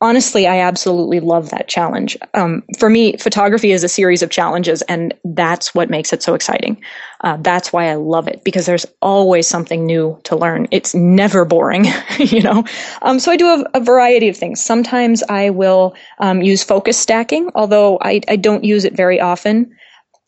[0.00, 2.16] honestly, I absolutely love that challenge.
[2.34, 6.34] Um, for me, photography is a series of challenges, and that's what makes it so
[6.34, 6.80] exciting.
[7.22, 10.68] Uh, that's why I love it because there's always something new to learn.
[10.70, 11.86] It's never boring,
[12.18, 12.64] you know.
[13.02, 14.62] Um, so I do a, a, variety of things.
[14.62, 19.74] Sometimes I will um, use focus stacking, although I, I don't use it very often.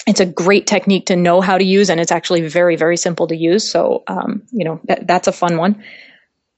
[0.06, 3.28] It's a great technique to know how to use, and it's actually very, very simple
[3.28, 3.70] to use.
[3.70, 5.80] So, um, you know, that, that's a fun one.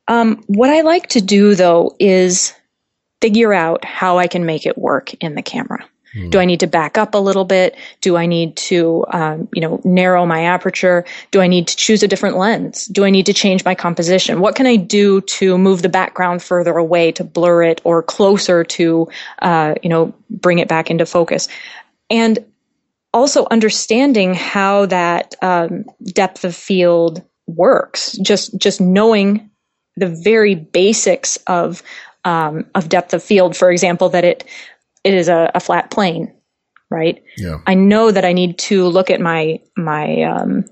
[0.09, 2.55] Um, what I like to do though is
[3.23, 5.89] figure out how I can make it work in the camera.
[6.13, 6.29] Hmm.
[6.29, 7.77] Do I need to back up a little bit?
[8.03, 11.05] Do I need to, um, you know, narrow my aperture?
[11.31, 12.87] Do I need to choose a different lens?
[12.87, 14.41] Do I need to change my composition?
[14.41, 18.65] What can I do to move the background further away to blur it or closer
[18.65, 19.09] to,
[19.41, 21.49] uh, you know, bring it back into focus?
[22.11, 22.45] And
[23.15, 28.13] also understanding how that um, depth of field works.
[28.19, 29.51] Just just knowing
[29.97, 31.83] the very basics of
[32.25, 34.45] um, of depth of field, for example, that it
[35.05, 36.33] it is a, a, flat plane,
[36.89, 37.23] right?
[37.37, 37.59] Yeah.
[37.67, 40.65] I know that I need to look at my my um,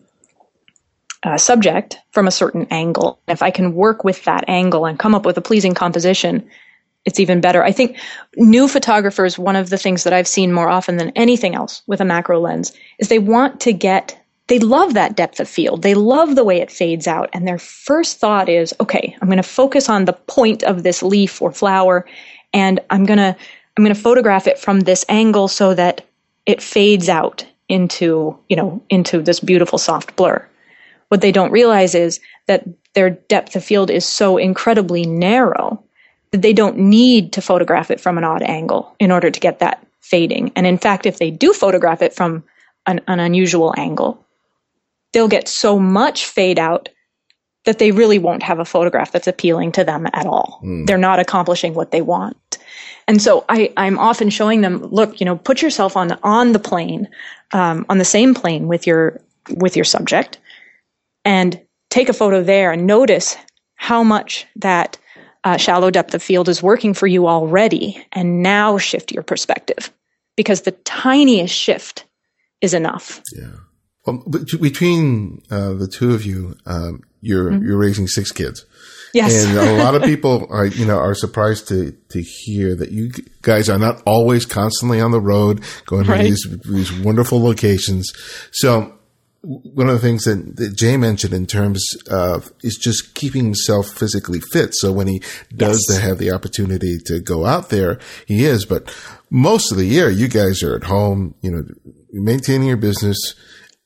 [1.23, 3.21] uh, subject from a certain angle.
[3.29, 6.49] If I can work with that angle and come up with a pleasing composition,
[7.05, 7.65] it's even better.
[7.65, 7.99] I think
[8.37, 12.01] new photographers, one of the things that I've seen more often than anything else with
[12.01, 15.83] a macro lens is they want to get they love that depth of field.
[15.83, 17.31] They love the way it fades out.
[17.33, 21.05] And their first thought is, okay, I'm going to focus on the point of this
[21.05, 22.05] leaf or flower
[22.53, 23.37] and I'm going to,
[23.77, 26.05] I'm going to photograph it from this angle so that
[26.47, 30.45] it fades out into, you know, into this beautiful soft blur.
[31.11, 35.81] What they don't realize is that their depth of field is so incredibly narrow
[36.33, 39.61] that they don't need to photograph it from an odd angle in order to get
[39.61, 40.51] that fading.
[40.57, 42.43] And in fact, if they do photograph it from
[42.87, 44.27] an, an unusual angle,
[45.12, 46.88] they'll get so much fade out
[47.64, 50.61] that they really won't have a photograph that's appealing to them at all.
[50.64, 50.87] Mm.
[50.87, 52.59] They're not accomplishing what they want.
[53.07, 56.59] And so I, I'm often showing them, look, you know, put yourself on on the
[56.59, 57.09] plane,
[57.53, 59.20] um, on the same plane with your
[59.57, 60.38] with your subject,
[61.25, 63.37] and take a photo there and notice
[63.75, 64.96] how much that
[65.42, 69.90] uh, shallow depth of field is working for you already, and now shift your perspective
[70.37, 72.05] because the tiniest shift
[72.61, 73.20] is enough.
[73.37, 73.57] Yeah.
[74.07, 77.67] Well, between uh, the two of you, um, you're mm-hmm.
[77.67, 78.65] you're raising six kids.
[79.13, 79.45] Yes.
[79.45, 83.11] And a lot of people are, you know, are surprised to, to hear that you
[83.43, 86.19] guys are not always constantly on the road going right.
[86.19, 88.13] to these, these wonderful locations.
[88.53, 88.95] So
[89.43, 93.89] one of the things that, that Jay mentioned in terms of is just keeping himself
[93.89, 94.75] physically fit.
[94.75, 95.23] So when he
[95.57, 96.01] does yes.
[96.01, 98.67] have the opportunity to go out there, he is.
[98.67, 98.95] But
[99.31, 101.65] most of the year, you guys are at home, you know,
[102.13, 103.35] maintaining your business,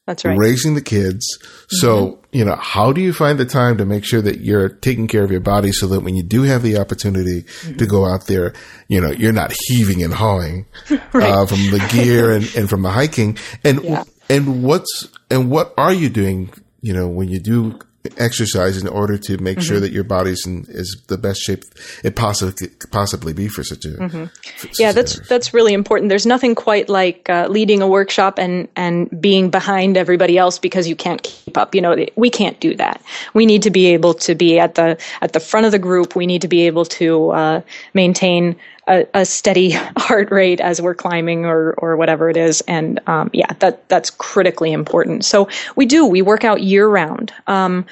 [0.07, 0.37] that's right.
[0.37, 1.27] Raising the kids.
[1.39, 1.77] Mm-hmm.
[1.77, 5.09] So, you know, how do you find the time to make sure that you're taking
[5.09, 7.77] care of your body so that when you do have the opportunity mm-hmm.
[7.77, 8.53] to go out there,
[8.89, 10.67] you know, you're not heaving and hawing
[11.13, 11.31] right.
[11.31, 13.39] uh, from the gear and, and from the hiking.
[13.65, 14.05] And, yeah.
[14.29, 17.79] and what's, and what are you doing, you know, when you do
[18.19, 19.67] exercise in order to make mm-hmm.
[19.67, 21.65] sure that your body's in is the best shape
[22.03, 24.25] it possibly possibly be for such a mm-hmm.
[24.57, 26.09] for yeah that's that's really important.
[26.09, 30.89] There's nothing quite like uh, leading a workshop and and being behind everybody else because
[30.89, 31.75] you can't keep up.
[31.75, 33.03] You know we can't do that.
[33.35, 36.17] We need to be able to be at the at the front of the group.
[36.17, 37.61] We need to be able to uh,
[37.95, 42.63] maintain a, a, steady heart rate as we're climbing or or whatever it is.
[42.63, 45.25] And um, yeah that that's critically important.
[45.25, 47.33] So we do we work out year round.
[47.47, 47.87] Um,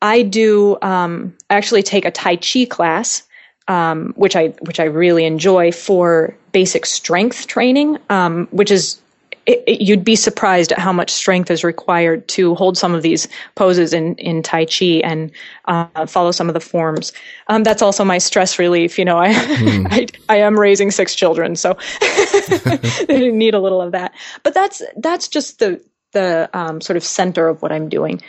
[0.00, 3.22] I do um, actually take a Tai Chi class
[3.68, 9.00] um, which I which I really enjoy for basic strength training um, which is
[9.48, 13.02] it, it, you'd be surprised at how much strength is required to hold some of
[13.02, 15.32] these poses in, in Tai Chi and
[15.64, 17.14] uh, follow some of the forms.
[17.46, 18.98] Um, that's also my stress relief.
[18.98, 19.86] You know, I, mm.
[20.28, 21.78] I, I, am raising six children, so
[23.08, 24.12] they need a little of that.
[24.42, 25.82] But that's, that's just the,
[26.12, 28.20] the um, sort of center of what I'm doing.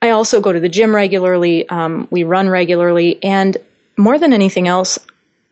[0.00, 1.68] I also go to the gym regularly.
[1.68, 3.22] Um, we run regularly.
[3.22, 3.58] And
[3.98, 4.98] more than anything else,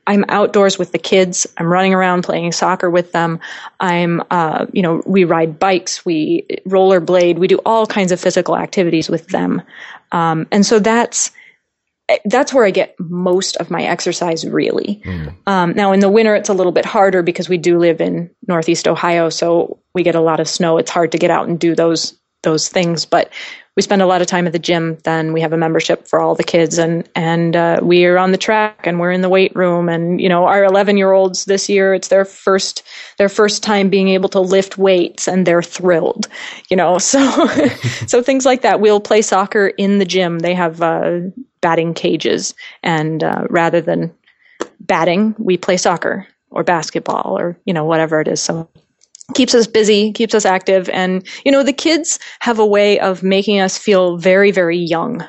[0.07, 1.47] I'm outdoors with the kids.
[1.59, 3.38] I'm running around playing soccer with them.
[3.79, 8.57] I'm, uh, you know, we ride bikes, we rollerblade, we do all kinds of physical
[8.57, 9.62] activities with them.
[10.11, 11.31] Um, and so that's,
[12.25, 15.01] that's where I get most of my exercise really.
[15.05, 15.37] Mm.
[15.47, 18.29] Um, now in the winter, it's a little bit harder because we do live in
[18.49, 19.29] Northeast Ohio.
[19.29, 20.79] So we get a lot of snow.
[20.79, 23.31] It's hard to get out and do those, those things, but
[23.75, 24.99] we spend a lot of time at the gym.
[25.05, 28.33] Then we have a membership for all the kids, and and uh, we are on
[28.33, 29.89] the track, and we're in the weight room.
[29.89, 32.83] And you know, our 11 year olds this year, it's their first
[33.17, 36.29] their first time being able to lift weights, and they're thrilled.
[36.71, 37.47] You know, so
[38.07, 38.81] so things like that.
[38.81, 40.41] We'll play soccer in the gym.
[40.41, 41.21] They have uh,
[41.63, 44.13] batting cages, and uh, rather than
[44.81, 48.43] batting, we play soccer or basketball or you know whatever it is.
[48.43, 48.69] So
[49.33, 50.88] keeps us busy, keeps us active.
[50.90, 55.27] And, you know, the kids have a way of making us feel very, very young,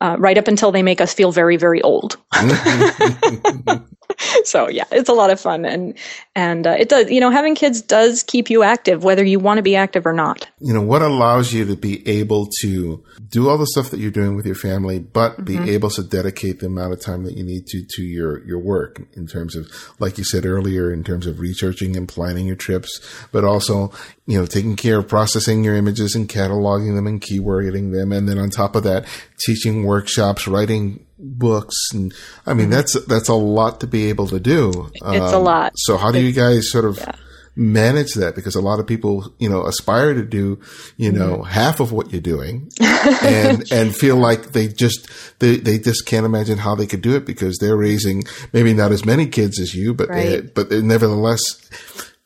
[0.00, 2.16] uh, right up until they make us feel very, very old.
[4.44, 5.94] so yeah, it's a lot of fun, and
[6.34, 7.10] and uh, it does.
[7.10, 10.12] You know, having kids does keep you active, whether you want to be active or
[10.12, 10.48] not.
[10.60, 14.10] You know, what allows you to be able to do all the stuff that you're
[14.10, 15.64] doing with your family, but mm-hmm.
[15.64, 18.58] be able to dedicate the amount of time that you need to to your your
[18.58, 22.56] work in terms of, like you said earlier, in terms of researching and planning your
[22.56, 23.00] trips,
[23.30, 23.92] but also
[24.26, 28.28] you know taking care of processing your images and cataloging them and keywording them, and
[28.28, 29.06] then on top of that,
[29.38, 32.14] teaching workshops, writing books and
[32.46, 32.72] I mean mm-hmm.
[32.72, 34.90] that's that's a lot to be able to do.
[34.94, 35.72] It's um, a lot.
[35.76, 37.12] So how do you guys sort of yeah.
[37.56, 38.34] manage that?
[38.34, 40.60] Because a lot of people, you know, aspire to do,
[40.96, 41.50] you know, mm-hmm.
[41.50, 45.08] half of what you're doing and and feel like they just
[45.40, 48.92] they they just can't imagine how they could do it because they're raising maybe not
[48.92, 50.24] as many kids as you, but right.
[50.24, 51.40] they, but nevertheless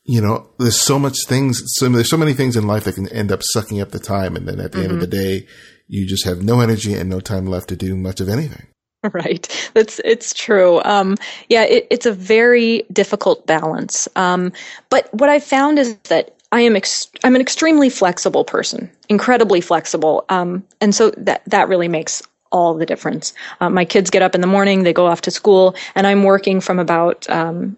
[0.05, 3.09] you know, there's so much things, so there's so many things in life that can
[3.09, 4.35] end up sucking up the time.
[4.35, 4.85] And then at the mm-hmm.
[4.85, 5.47] end of the day,
[5.87, 8.67] you just have no energy and no time left to do much of anything.
[9.13, 9.71] Right.
[9.75, 10.81] That's it's true.
[10.85, 11.17] Um,
[11.49, 14.09] yeah, it, it's a very difficult balance.
[14.17, 14.53] Um,
[14.91, 19.61] but what I found is that I am ex- I'm an extremely flexible person, incredibly
[19.61, 23.33] flexible, um, and so that that really makes all the difference.
[23.61, 26.23] Uh, my kids get up in the morning, they go off to school, and I'm
[26.23, 27.77] working from about um,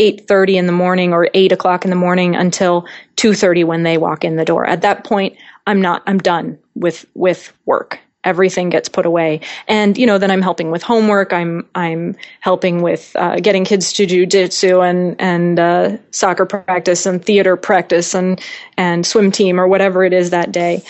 [0.00, 2.82] 8.30 in the morning or 8 o'clock in the morning until
[3.16, 7.04] 2.30 when they walk in the door at that point i'm not i'm done with
[7.14, 7.98] with work
[8.28, 9.40] everything gets put away.
[9.66, 11.32] And you know then i'm helping with homework.
[11.32, 17.06] I'm i'm helping with uh, getting kids to do jiu-jitsu and and uh, soccer practice
[17.06, 18.40] and theater practice and
[18.76, 20.82] and swim team or whatever it is that day.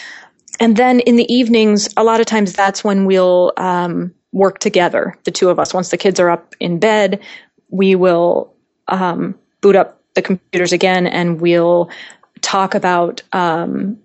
[0.60, 5.16] And then in the evenings, a lot of times that's when we'll um, work together,
[5.24, 5.72] the two of us.
[5.72, 7.20] Once the kids are up in bed,
[7.70, 8.52] we will
[8.88, 11.88] um, boot up the computers again and we'll
[12.40, 13.96] talk about um,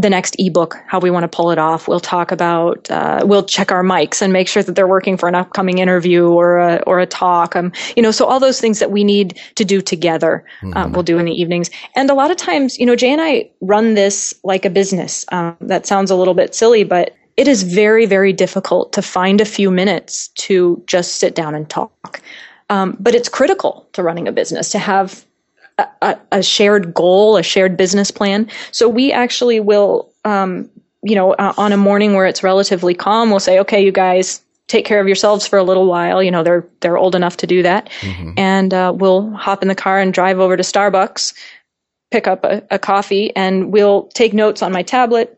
[0.00, 1.88] the next ebook, how we want to pull it off.
[1.88, 5.28] We'll talk about, uh, we'll check our mics and make sure that they're working for
[5.28, 7.56] an upcoming interview or a, or a talk.
[7.56, 10.92] Um, you know, so all those things that we need to do together, um, mm-hmm.
[10.92, 11.70] we'll do in the evenings.
[11.96, 15.24] And a lot of times, you know, Jay and I run this like a business.
[15.32, 19.40] Um, that sounds a little bit silly, but it is very, very difficult to find
[19.40, 22.20] a few minutes to just sit down and talk.
[22.68, 25.24] Um, but it's critical to running a business to have
[26.02, 28.48] a, a, shared goal, a shared business plan.
[28.72, 30.70] So we actually will, um,
[31.02, 34.42] you know, uh, on a morning where it's relatively calm, we'll say, okay, you guys
[34.68, 36.22] take care of yourselves for a little while.
[36.22, 38.32] You know, they're they're old enough to do that, mm-hmm.
[38.36, 41.34] and uh, we'll hop in the car and drive over to Starbucks,
[42.10, 45.36] pick up a, a coffee, and we'll take notes on my tablet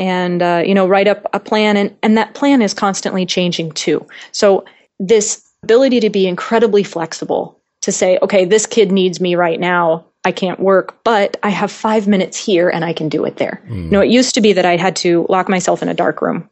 [0.00, 3.70] and uh, you know write up a plan and, and that plan is constantly changing
[3.72, 4.64] too so
[4.98, 10.04] this ability to be incredibly flexible to say, okay, this kid needs me right now.
[10.24, 13.62] I can't work, but I have five minutes here and I can do it there.
[13.68, 13.84] Mm.
[13.84, 16.20] You know, it used to be that I had to lock myself in a dark
[16.20, 16.48] room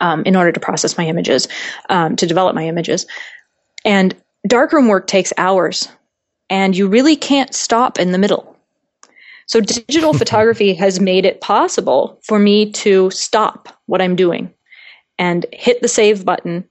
[0.00, 1.48] um, in order to process my images,
[1.88, 3.06] um, to develop my images.
[3.84, 4.14] And
[4.46, 5.88] darkroom work takes hours
[6.50, 8.56] and you really can't stop in the middle.
[9.46, 14.52] So digital photography has made it possible for me to stop what I'm doing
[15.18, 16.68] and hit the save button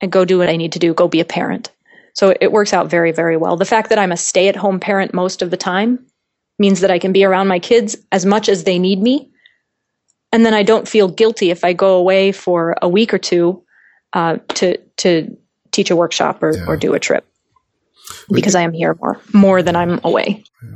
[0.00, 1.70] and go do what I need to do, go be a parent.
[2.14, 3.56] So it works out very, very well.
[3.56, 6.04] The fact that I'm a stay at home parent most of the time
[6.58, 9.30] means that I can be around my kids as much as they need me.
[10.32, 13.64] And then I don't feel guilty if I go away for a week or two
[14.12, 15.36] uh, to to
[15.72, 16.64] teach a workshop or, yeah.
[16.66, 17.26] or do a trip
[18.30, 20.44] because I am here more more than I'm away.
[20.62, 20.70] Yeah.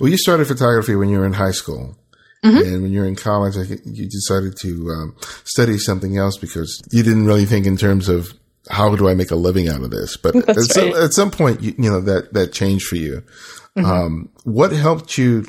[0.00, 1.96] Well, you started photography when you were in high school.
[2.44, 2.58] Mm-hmm.
[2.58, 7.26] And when you're in college, you decided to um, study something else because you didn't
[7.26, 8.34] really think in terms of
[8.70, 10.16] how do I make a living out of this?
[10.16, 10.58] But at, right.
[10.58, 13.22] some, at, some, point, you, you, know, that, that changed for you.
[13.76, 13.84] Mm-hmm.
[13.84, 15.46] Um, what helped you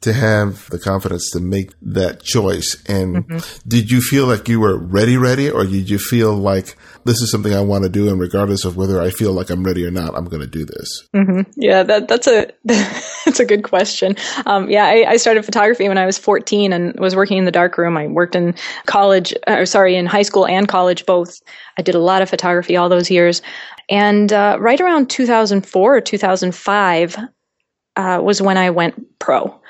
[0.00, 2.82] to have the confidence to make that choice?
[2.86, 3.68] And mm-hmm.
[3.68, 7.30] did you feel like you were ready, ready, or did you feel like this is
[7.30, 9.90] something I want to do, and regardless of whether I feel like I'm ready or
[9.90, 11.08] not, I'm going to do this?
[11.14, 11.50] Mm-hmm.
[11.56, 14.16] Yeah, that, that's a that's a good question.
[14.46, 17.50] Um, yeah, I, I, started photography when I was 14 and was working in the
[17.50, 17.96] darkroom.
[17.96, 18.54] I worked in
[18.86, 21.40] college, or sorry, in high school and college both.
[21.78, 23.42] I did a lot of photography all those years,
[23.88, 27.16] and uh, right around 2004 or 2005
[27.96, 29.60] uh, was when I went pro.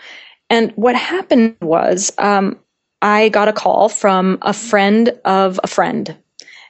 [0.51, 2.59] And what happened was um,
[3.03, 6.17] I got a call from a friend of a friend.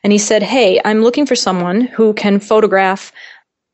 [0.02, 3.12] And he said, Hey, I'm looking for someone who can photograph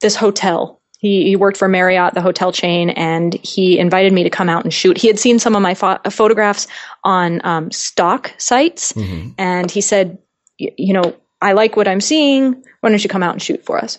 [0.01, 0.81] this hotel.
[0.99, 4.65] He, he worked for Marriott, the hotel chain, and he invited me to come out
[4.65, 4.97] and shoot.
[4.97, 6.67] He had seen some of my pho- photographs
[7.03, 9.31] on um, stock sites, mm-hmm.
[9.37, 10.17] and he said,
[10.57, 12.55] You know, I like what I'm seeing.
[12.81, 13.99] Why don't you come out and shoot for us?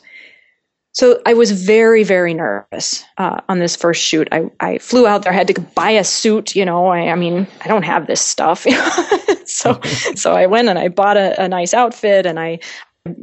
[0.95, 4.29] So I was very, very nervous uh, on this first shoot.
[4.31, 6.55] I, I flew out there, I had to buy a suit.
[6.55, 8.61] You know, I, I mean, I don't have this stuff.
[9.45, 9.81] so,
[10.15, 12.59] so I went and I bought a, a nice outfit, and I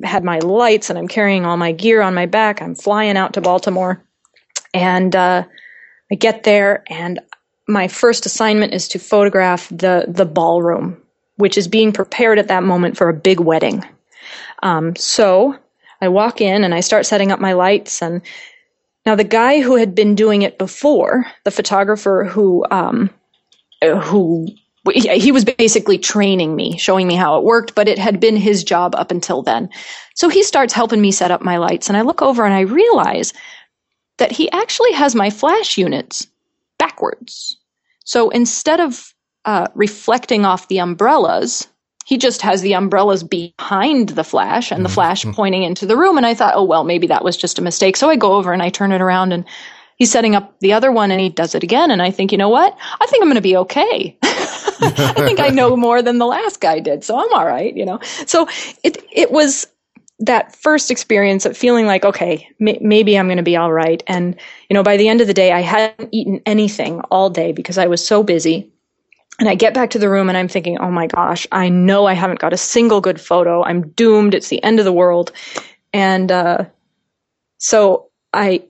[0.04, 2.60] had my lights, and I'm carrying all my gear on my back.
[2.60, 4.04] I'm flying out to Baltimore,
[4.74, 5.42] and uh,
[6.10, 7.20] I get there, and
[7.68, 11.00] my first assignment is to photograph the the ballroom,
[11.36, 13.82] which is being prepared at that moment for a big wedding.
[14.62, 15.56] Um, so
[16.02, 18.20] I walk in and I start setting up my lights and
[19.06, 23.10] now the guy who had been doing it before, the photographer who um,
[24.02, 24.46] who
[24.94, 28.64] he was basically training me, showing me how it worked, but it had been his
[28.64, 29.68] job up until then.
[30.14, 32.60] So he starts helping me set up my lights and I look over and I
[32.60, 33.32] realize
[34.18, 36.26] that he actually has my flash units
[36.78, 37.56] backwards.
[38.04, 41.68] So instead of uh, reflecting off the umbrellas,
[42.12, 44.96] he just has the umbrellas behind the flash and the mm-hmm.
[44.96, 45.30] flash mm-hmm.
[45.30, 46.18] pointing into the room.
[46.18, 47.96] And I thought, oh, well, maybe that was just a mistake.
[47.96, 49.46] So I go over and I turn it around and
[49.96, 51.90] he's setting up the other one and he does it again.
[51.90, 52.76] And I think, you know what?
[53.00, 54.18] I think I'm going to be okay.
[54.22, 57.02] I think I know more than the last guy did.
[57.02, 57.98] So I'm all right, you know?
[58.26, 58.46] So
[58.84, 59.66] it, it was
[60.18, 64.02] that first experience of feeling like, okay, may, maybe I'm going to be all right.
[64.06, 64.38] And,
[64.68, 67.78] you know, by the end of the day, I hadn't eaten anything all day because
[67.78, 68.71] I was so busy.
[69.38, 72.06] And I get back to the room and I'm thinking, oh my gosh, I know
[72.06, 73.64] I haven't got a single good photo.
[73.64, 74.34] I'm doomed.
[74.34, 75.32] It's the end of the world.
[75.92, 76.64] And uh,
[77.58, 78.62] so I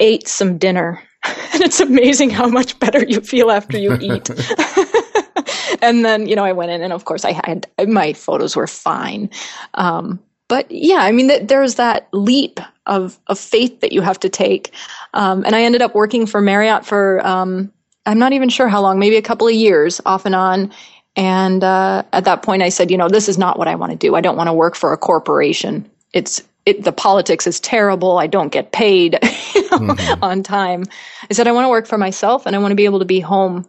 [0.00, 1.02] ate some dinner.
[1.24, 4.30] and it's amazing how much better you feel after you eat.
[5.82, 8.66] and then, you know, I went in and of course I had my photos were
[8.66, 9.30] fine.
[9.74, 14.30] Um, but yeah, I mean, there's that leap of, of faith that you have to
[14.30, 14.72] take.
[15.12, 17.70] Um, and I ended up working for Marriott for um,
[18.06, 20.72] I'm not even sure how long, maybe a couple of years off and on.
[21.16, 23.92] And uh, at that point, I said, you know, this is not what I want
[23.92, 24.14] to do.
[24.14, 25.90] I don't want to work for a corporation.
[26.12, 28.18] It's it, the politics is terrible.
[28.18, 29.14] I don't get paid
[29.54, 30.22] you know, mm-hmm.
[30.22, 30.84] on time.
[31.30, 33.06] I said, I want to work for myself and I want to be able to
[33.06, 33.66] be home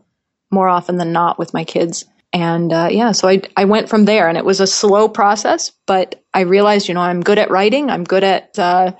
[0.51, 2.05] more often than not with my kids.
[2.33, 5.71] And uh, yeah, so I, I went from there and it was a slow process,
[5.87, 7.89] but I realized, you know, I'm good at writing.
[7.89, 8.91] I'm good at uh,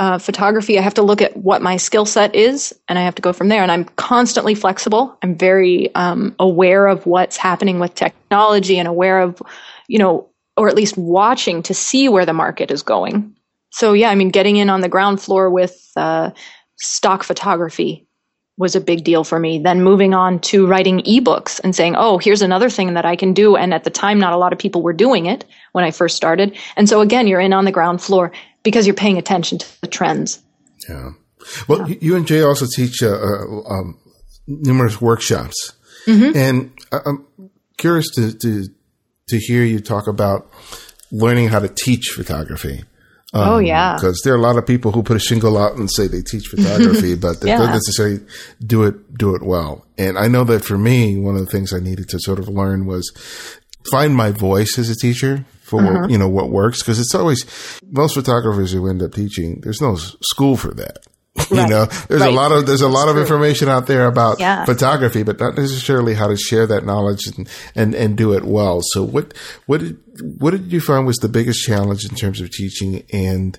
[0.00, 0.78] uh, photography.
[0.78, 3.34] I have to look at what my skill set is and I have to go
[3.34, 3.62] from there.
[3.62, 5.16] And I'm constantly flexible.
[5.22, 9.42] I'm very um, aware of what's happening with technology and aware of,
[9.88, 10.26] you know,
[10.56, 13.36] or at least watching to see where the market is going.
[13.72, 16.30] So yeah, I mean, getting in on the ground floor with uh,
[16.78, 18.06] stock photography
[18.60, 19.58] was a big deal for me.
[19.58, 23.32] Then moving on to writing ebooks and saying, oh, here's another thing that I can
[23.32, 23.56] do.
[23.56, 26.14] And at the time, not a lot of people were doing it when I first
[26.14, 26.54] started.
[26.76, 28.32] And so again, you're in on the ground floor
[28.62, 30.40] because you're paying attention to the trends.
[30.86, 31.12] Yeah.
[31.68, 31.96] Well, yeah.
[32.02, 33.98] you and Jay also teach uh, uh, um,
[34.46, 35.72] numerous workshops.
[36.06, 36.36] Mm-hmm.
[36.36, 37.26] And I'm
[37.78, 38.68] curious to, to,
[39.30, 40.50] to hear you talk about
[41.10, 42.84] learning how to teach photography.
[43.32, 45.76] Um, oh yeah, because there are a lot of people who put a shingle out
[45.76, 47.58] and say they teach photography, but they yeah.
[47.58, 48.20] don't necessarily
[48.64, 49.86] do it do it well.
[49.98, 52.48] And I know that for me, one of the things I needed to sort of
[52.48, 53.10] learn was
[53.90, 56.00] find my voice as a teacher for uh-huh.
[56.00, 57.46] what, you know what works because it's always
[57.90, 59.60] most photographers who end up teaching.
[59.60, 61.06] There's no school for that.
[61.50, 61.62] Right.
[61.62, 62.32] you know, there's right.
[62.32, 64.64] a lot of there's a lot of information out there about yeah.
[64.64, 68.80] photography, but not necessarily how to share that knowledge and, and, and do it well.
[68.82, 69.98] So what what did
[70.38, 73.58] what did you find was the biggest challenge in terms of teaching, and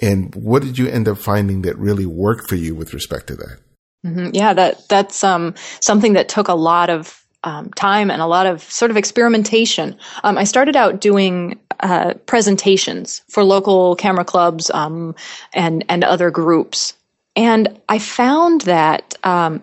[0.00, 3.34] and what did you end up finding that really worked for you with respect to
[3.36, 3.58] that?
[4.06, 4.30] Mm-hmm.
[4.32, 8.46] Yeah, that that's um, something that took a lot of um, time and a lot
[8.46, 9.96] of sort of experimentation.
[10.24, 15.14] Um, I started out doing uh, presentations for local camera clubs um,
[15.52, 16.94] and and other groups,
[17.36, 19.62] and I found that um,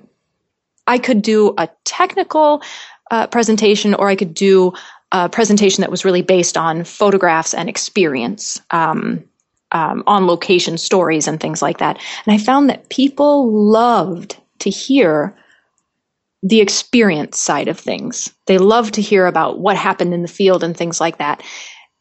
[0.87, 2.61] I could do a technical
[3.11, 4.73] uh, presentation or I could do
[5.11, 8.61] a presentation that was really based on photographs and experience.
[8.71, 9.25] Um,
[9.73, 11.99] um, on location stories and things like that.
[12.27, 15.35] And I found that people loved to hear
[16.43, 18.31] the experience side of things.
[18.45, 21.41] They love to hear about what happened in the field and things like that.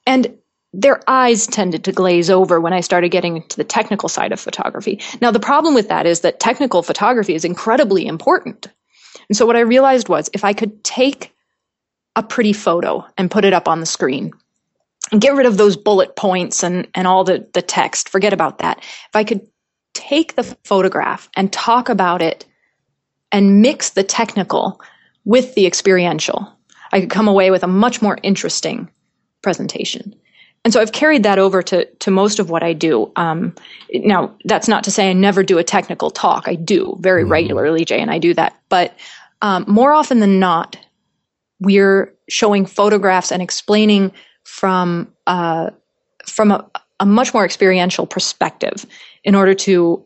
[0.07, 0.37] And
[0.73, 4.41] their eyes tended to glaze over when I started getting into the technical side of
[4.41, 5.01] photography.
[5.21, 8.69] Now, the problem with that is that technical photography is incredibly important.
[9.29, 11.35] And so, what I realized was if I could take
[12.17, 14.33] a pretty photo and put it up on the screen
[15.11, 18.59] and get rid of those bullet points and, and all the, the text, forget about
[18.59, 18.79] that.
[18.79, 19.47] If I could
[19.95, 22.47] take the photograph and talk about it
[23.31, 24.81] and mix the technical
[25.25, 26.51] with the experiential,
[26.93, 28.91] I could come away with a much more interesting
[29.43, 30.15] presentation.
[30.65, 33.11] And so I've carried that over to, to most of what I do.
[33.17, 33.55] Um,
[33.93, 36.47] now, that's not to say I never do a technical talk.
[36.47, 37.33] I do very mm-hmm.
[37.33, 38.57] regularly, Jay, and I do that.
[38.69, 38.97] But
[39.43, 40.77] um, more often than not,
[41.59, 44.13] we're showing photographs and explaining
[44.45, 45.71] from uh,
[46.27, 48.87] from a, a much more experiential perspective
[49.25, 50.05] in order to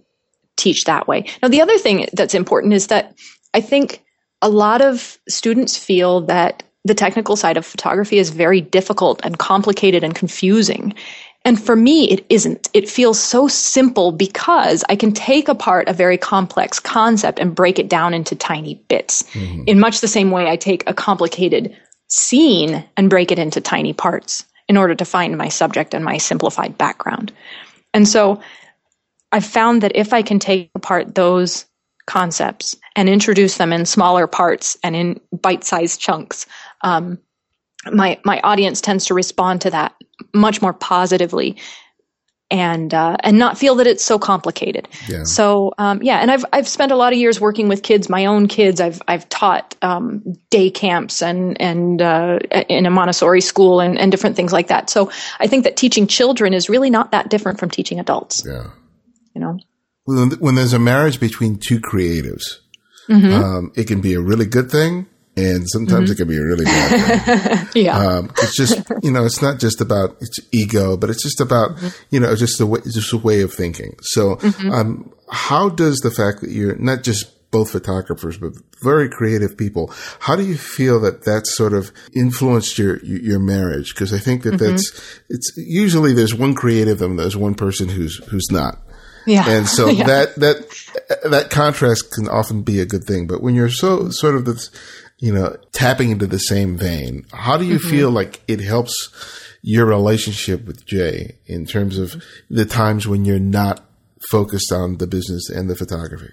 [0.56, 1.26] teach that way.
[1.42, 3.14] Now, the other thing that's important is that
[3.52, 4.02] I think
[4.40, 9.38] a lot of students feel that the technical side of photography is very difficult and
[9.38, 10.94] complicated and confusing.
[11.44, 12.68] And for me, it isn't.
[12.74, 17.78] It feels so simple because I can take apart a very complex concept and break
[17.78, 19.22] it down into tiny bits.
[19.32, 19.62] Mm-hmm.
[19.66, 21.76] In much the same way I take a complicated
[22.08, 26.18] scene and break it into tiny parts in order to find my subject and my
[26.18, 27.32] simplified background.
[27.94, 28.40] And so
[29.30, 31.66] I've found that if I can take apart those
[32.06, 36.46] concepts and introduce them in smaller parts and in bite-sized chunks,
[36.82, 37.18] um,
[37.92, 39.94] my my audience tends to respond to that
[40.32, 41.56] much more positively
[42.50, 44.88] and uh, and not feel that it's so complicated.
[45.08, 45.24] Yeah.
[45.24, 48.24] So um, yeah, and I've I've spent a lot of years working with kids, my
[48.24, 48.80] own kids.
[48.80, 52.38] I've I've taught um, day camps and and uh,
[52.68, 54.90] in a Montessori school and, and different things like that.
[54.90, 58.44] So I think that teaching children is really not that different from teaching adults.
[58.46, 58.68] Yeah,
[59.34, 59.58] you know,
[60.06, 62.60] when, when there's a marriage between two creatives,
[63.08, 63.32] mm-hmm.
[63.32, 66.12] um, it can be a really good thing and sometimes mm-hmm.
[66.12, 67.68] it can be a really bad thing.
[67.84, 71.40] yeah, um, it's just you know, it's not just about it's ego, but it's just
[71.40, 71.88] about mm-hmm.
[72.10, 73.96] you know, just a way, just a way of thinking.
[74.00, 74.70] So, mm-hmm.
[74.70, 78.52] um, how does the fact that you're not just both photographers, but
[78.82, 79.90] very creative people.
[80.20, 83.94] How do you feel that that sort of influenced your your marriage?
[83.94, 84.72] Because I think that mm-hmm.
[84.72, 88.78] that's it's usually there's one creative and there's one person who's who's not.
[89.26, 89.48] Yeah.
[89.48, 90.04] And so yeah.
[90.04, 93.26] that that that contrast can often be a good thing.
[93.26, 94.70] But when you're so sort of this
[95.18, 97.24] you know, tapping into the same vein.
[97.32, 97.90] How do you mm-hmm.
[97.90, 98.94] feel like it helps
[99.62, 103.82] your relationship with Jay in terms of the times when you're not
[104.30, 106.32] focused on the business and the photography?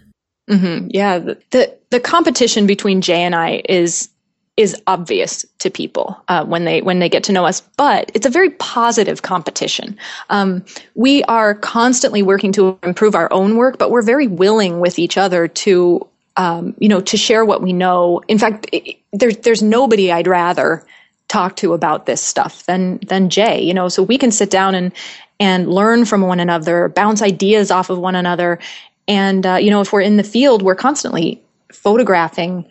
[0.50, 0.88] Mm-hmm.
[0.90, 4.10] Yeah, the, the, the competition between Jay and I is
[4.56, 7.62] is obvious to people uh, when they when they get to know us.
[7.76, 9.98] But it's a very positive competition.
[10.30, 10.64] Um,
[10.96, 15.18] we are constantly working to improve our own work, but we're very willing with each
[15.18, 18.22] other to um, you know to share what we know.
[18.28, 20.86] In fact, it, there's there's nobody I'd rather
[21.30, 23.60] talk to about this stuff than than Jay.
[23.62, 24.92] You know, so we can sit down and
[25.40, 28.60] and learn from one another, bounce ideas off of one another,
[29.08, 31.42] and uh, you know, if we're in the field, we're constantly
[31.72, 32.66] photographing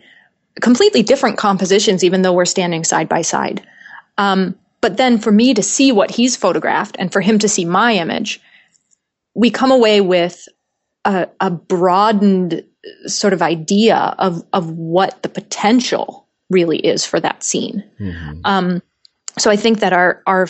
[0.61, 3.65] completely different compositions, even though we're standing side by side.
[4.17, 7.65] Um, but then for me to see what he's photographed and for him to see
[7.65, 8.41] my image,
[9.33, 10.47] we come away with
[11.05, 12.63] a, a broadened
[13.05, 17.83] sort of idea of, of what the potential really is for that scene.
[17.99, 18.41] Mm-hmm.
[18.43, 18.81] Um,
[19.37, 20.47] so I think that our, our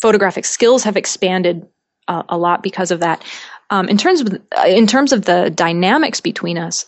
[0.00, 1.66] photographic skills have expanded
[2.08, 3.22] uh, a lot because of that.
[3.70, 6.86] Um, in terms of in terms of the dynamics between us,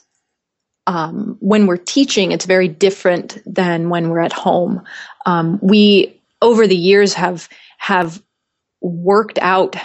[0.86, 4.82] um, when we're teaching, it's very different than when we're at home.
[5.26, 8.22] Um, we over the years have have
[8.80, 9.76] worked out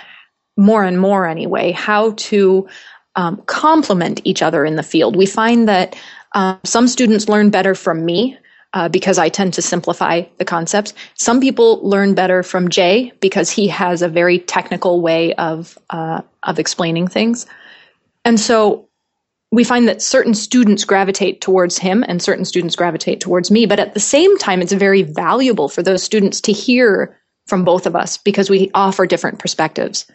[0.57, 2.67] more and more anyway how to
[3.15, 5.15] um, complement each other in the field.
[5.15, 5.95] We find that
[6.33, 8.37] uh, some students learn better from me
[8.73, 10.93] uh, because I tend to simplify the concepts.
[11.15, 16.21] Some people learn better from Jay because he has a very technical way of uh,
[16.43, 17.45] of explaining things.
[18.25, 18.86] And so
[19.51, 23.65] we find that certain students gravitate towards him and certain students gravitate towards me.
[23.65, 27.17] But at the same time, it's very valuable for those students to hear
[27.47, 30.05] from both of us because we offer different perspectives.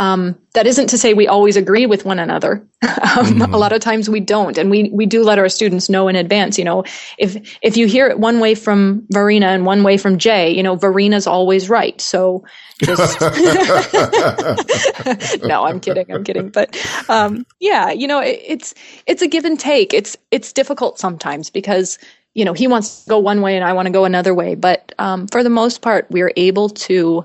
[0.00, 2.66] Um, that isn't to say we always agree with one another.
[2.82, 3.54] um, mm-hmm.
[3.54, 6.16] A lot of times we don't, and we we do let our students know in
[6.16, 6.58] advance.
[6.58, 6.82] You know,
[7.16, 10.64] if if you hear it one way from Varina and one way from Jay, you
[10.64, 12.00] know, Varina's always right.
[12.00, 12.44] So
[12.82, 13.20] just
[15.44, 16.10] no, I'm kidding.
[16.10, 16.48] I'm kidding.
[16.48, 16.76] But
[17.08, 18.74] um, yeah, you know, it, it's
[19.06, 19.94] it's a give and take.
[19.94, 21.98] It's it's difficult sometimes because
[22.34, 24.56] you know he wants to go one way and I want to go another way.
[24.56, 27.24] But um, for the most part, we're able to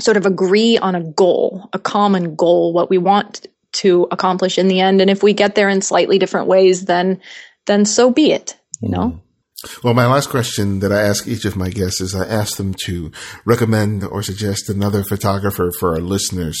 [0.00, 4.68] sort of agree on a goal, a common goal, what we want to accomplish in
[4.68, 5.00] the end.
[5.00, 7.20] And if we get there in slightly different ways, then
[7.66, 8.56] then so be it.
[8.80, 9.10] You know.
[9.10, 9.20] Mm.
[9.82, 12.74] Well, my last question that I ask each of my guests is I ask them
[12.84, 13.10] to
[13.46, 16.58] recommend or suggest another photographer for our listeners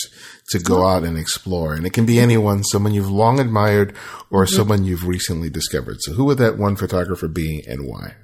[0.48, 1.74] to go out and explore.
[1.74, 3.94] And it can be anyone, someone you've long admired
[4.30, 4.56] or mm-hmm.
[4.56, 5.98] someone you've recently discovered.
[6.00, 8.14] So who would that one photographer be and why?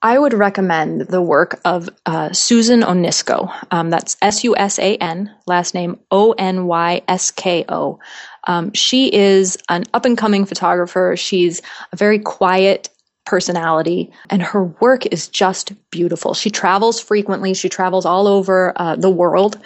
[0.00, 3.52] I would recommend the work of uh, Susan Onysko.
[3.72, 7.98] Um, that's S U S A N, last name O N Y S K O.
[8.46, 11.14] Um, she is an up and coming photographer.
[11.16, 12.88] She's a very quiet
[13.26, 16.32] personality, and her work is just beautiful.
[16.32, 19.58] She travels frequently, she travels all over uh, the world,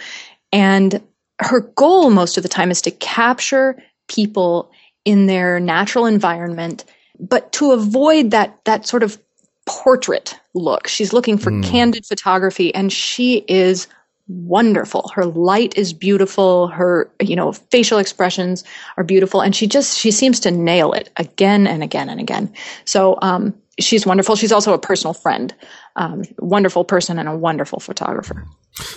[0.51, 1.01] and
[1.39, 4.71] her goal most of the time is to capture people
[5.05, 6.85] in their natural environment
[7.19, 9.17] but to avoid that that sort of
[9.65, 10.87] portrait look.
[10.87, 11.63] She's looking for mm.
[11.63, 13.87] candid photography and she is
[14.27, 15.11] wonderful.
[15.13, 16.67] Her light is beautiful.
[16.67, 18.63] Her, you know, facial expressions
[18.97, 19.41] are beautiful.
[19.41, 22.51] And she just, she seems to nail it again and again and again.
[22.85, 24.35] So, um, she's wonderful.
[24.35, 25.53] She's also a personal friend,
[25.95, 28.45] um, wonderful person and a wonderful photographer.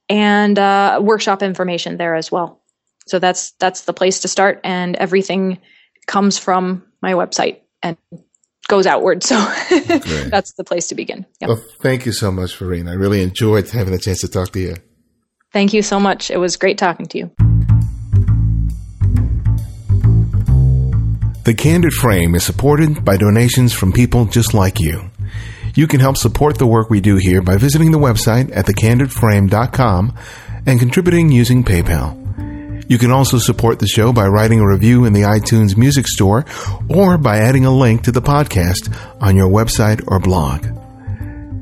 [0.09, 2.61] and uh, workshop information there as well.
[3.07, 5.59] So that's that's the place to start, and everything
[6.07, 7.97] comes from my website and
[8.67, 9.23] goes outward.
[9.27, 9.35] So
[10.29, 11.25] that's the place to begin.
[11.41, 11.47] Yep.
[11.47, 12.91] Well, thank you so much, Varina.
[12.91, 14.75] I really enjoyed having a chance to talk to you.
[15.53, 16.29] Thank you so much.
[16.29, 17.46] It was great talking to you.
[21.47, 25.09] The Candid Frame is supported by donations from people just like you.
[25.75, 30.13] You can help support the work we do here by visiting the website at thecandidframe.com
[30.65, 32.91] and contributing using PayPal.
[32.91, 36.43] You can also support the show by writing a review in the iTunes Music Store
[36.89, 40.63] or by adding a link to the podcast on your website or blog.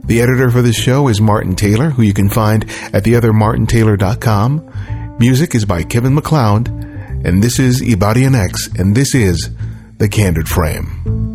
[0.08, 5.18] The editor for this show is Martin Taylor, who you can find at theothermartintaylor.com.
[5.20, 9.52] Music is by Kevin MacLeod, and this is Ibarionex, and this is
[9.98, 11.35] the Candid Frame.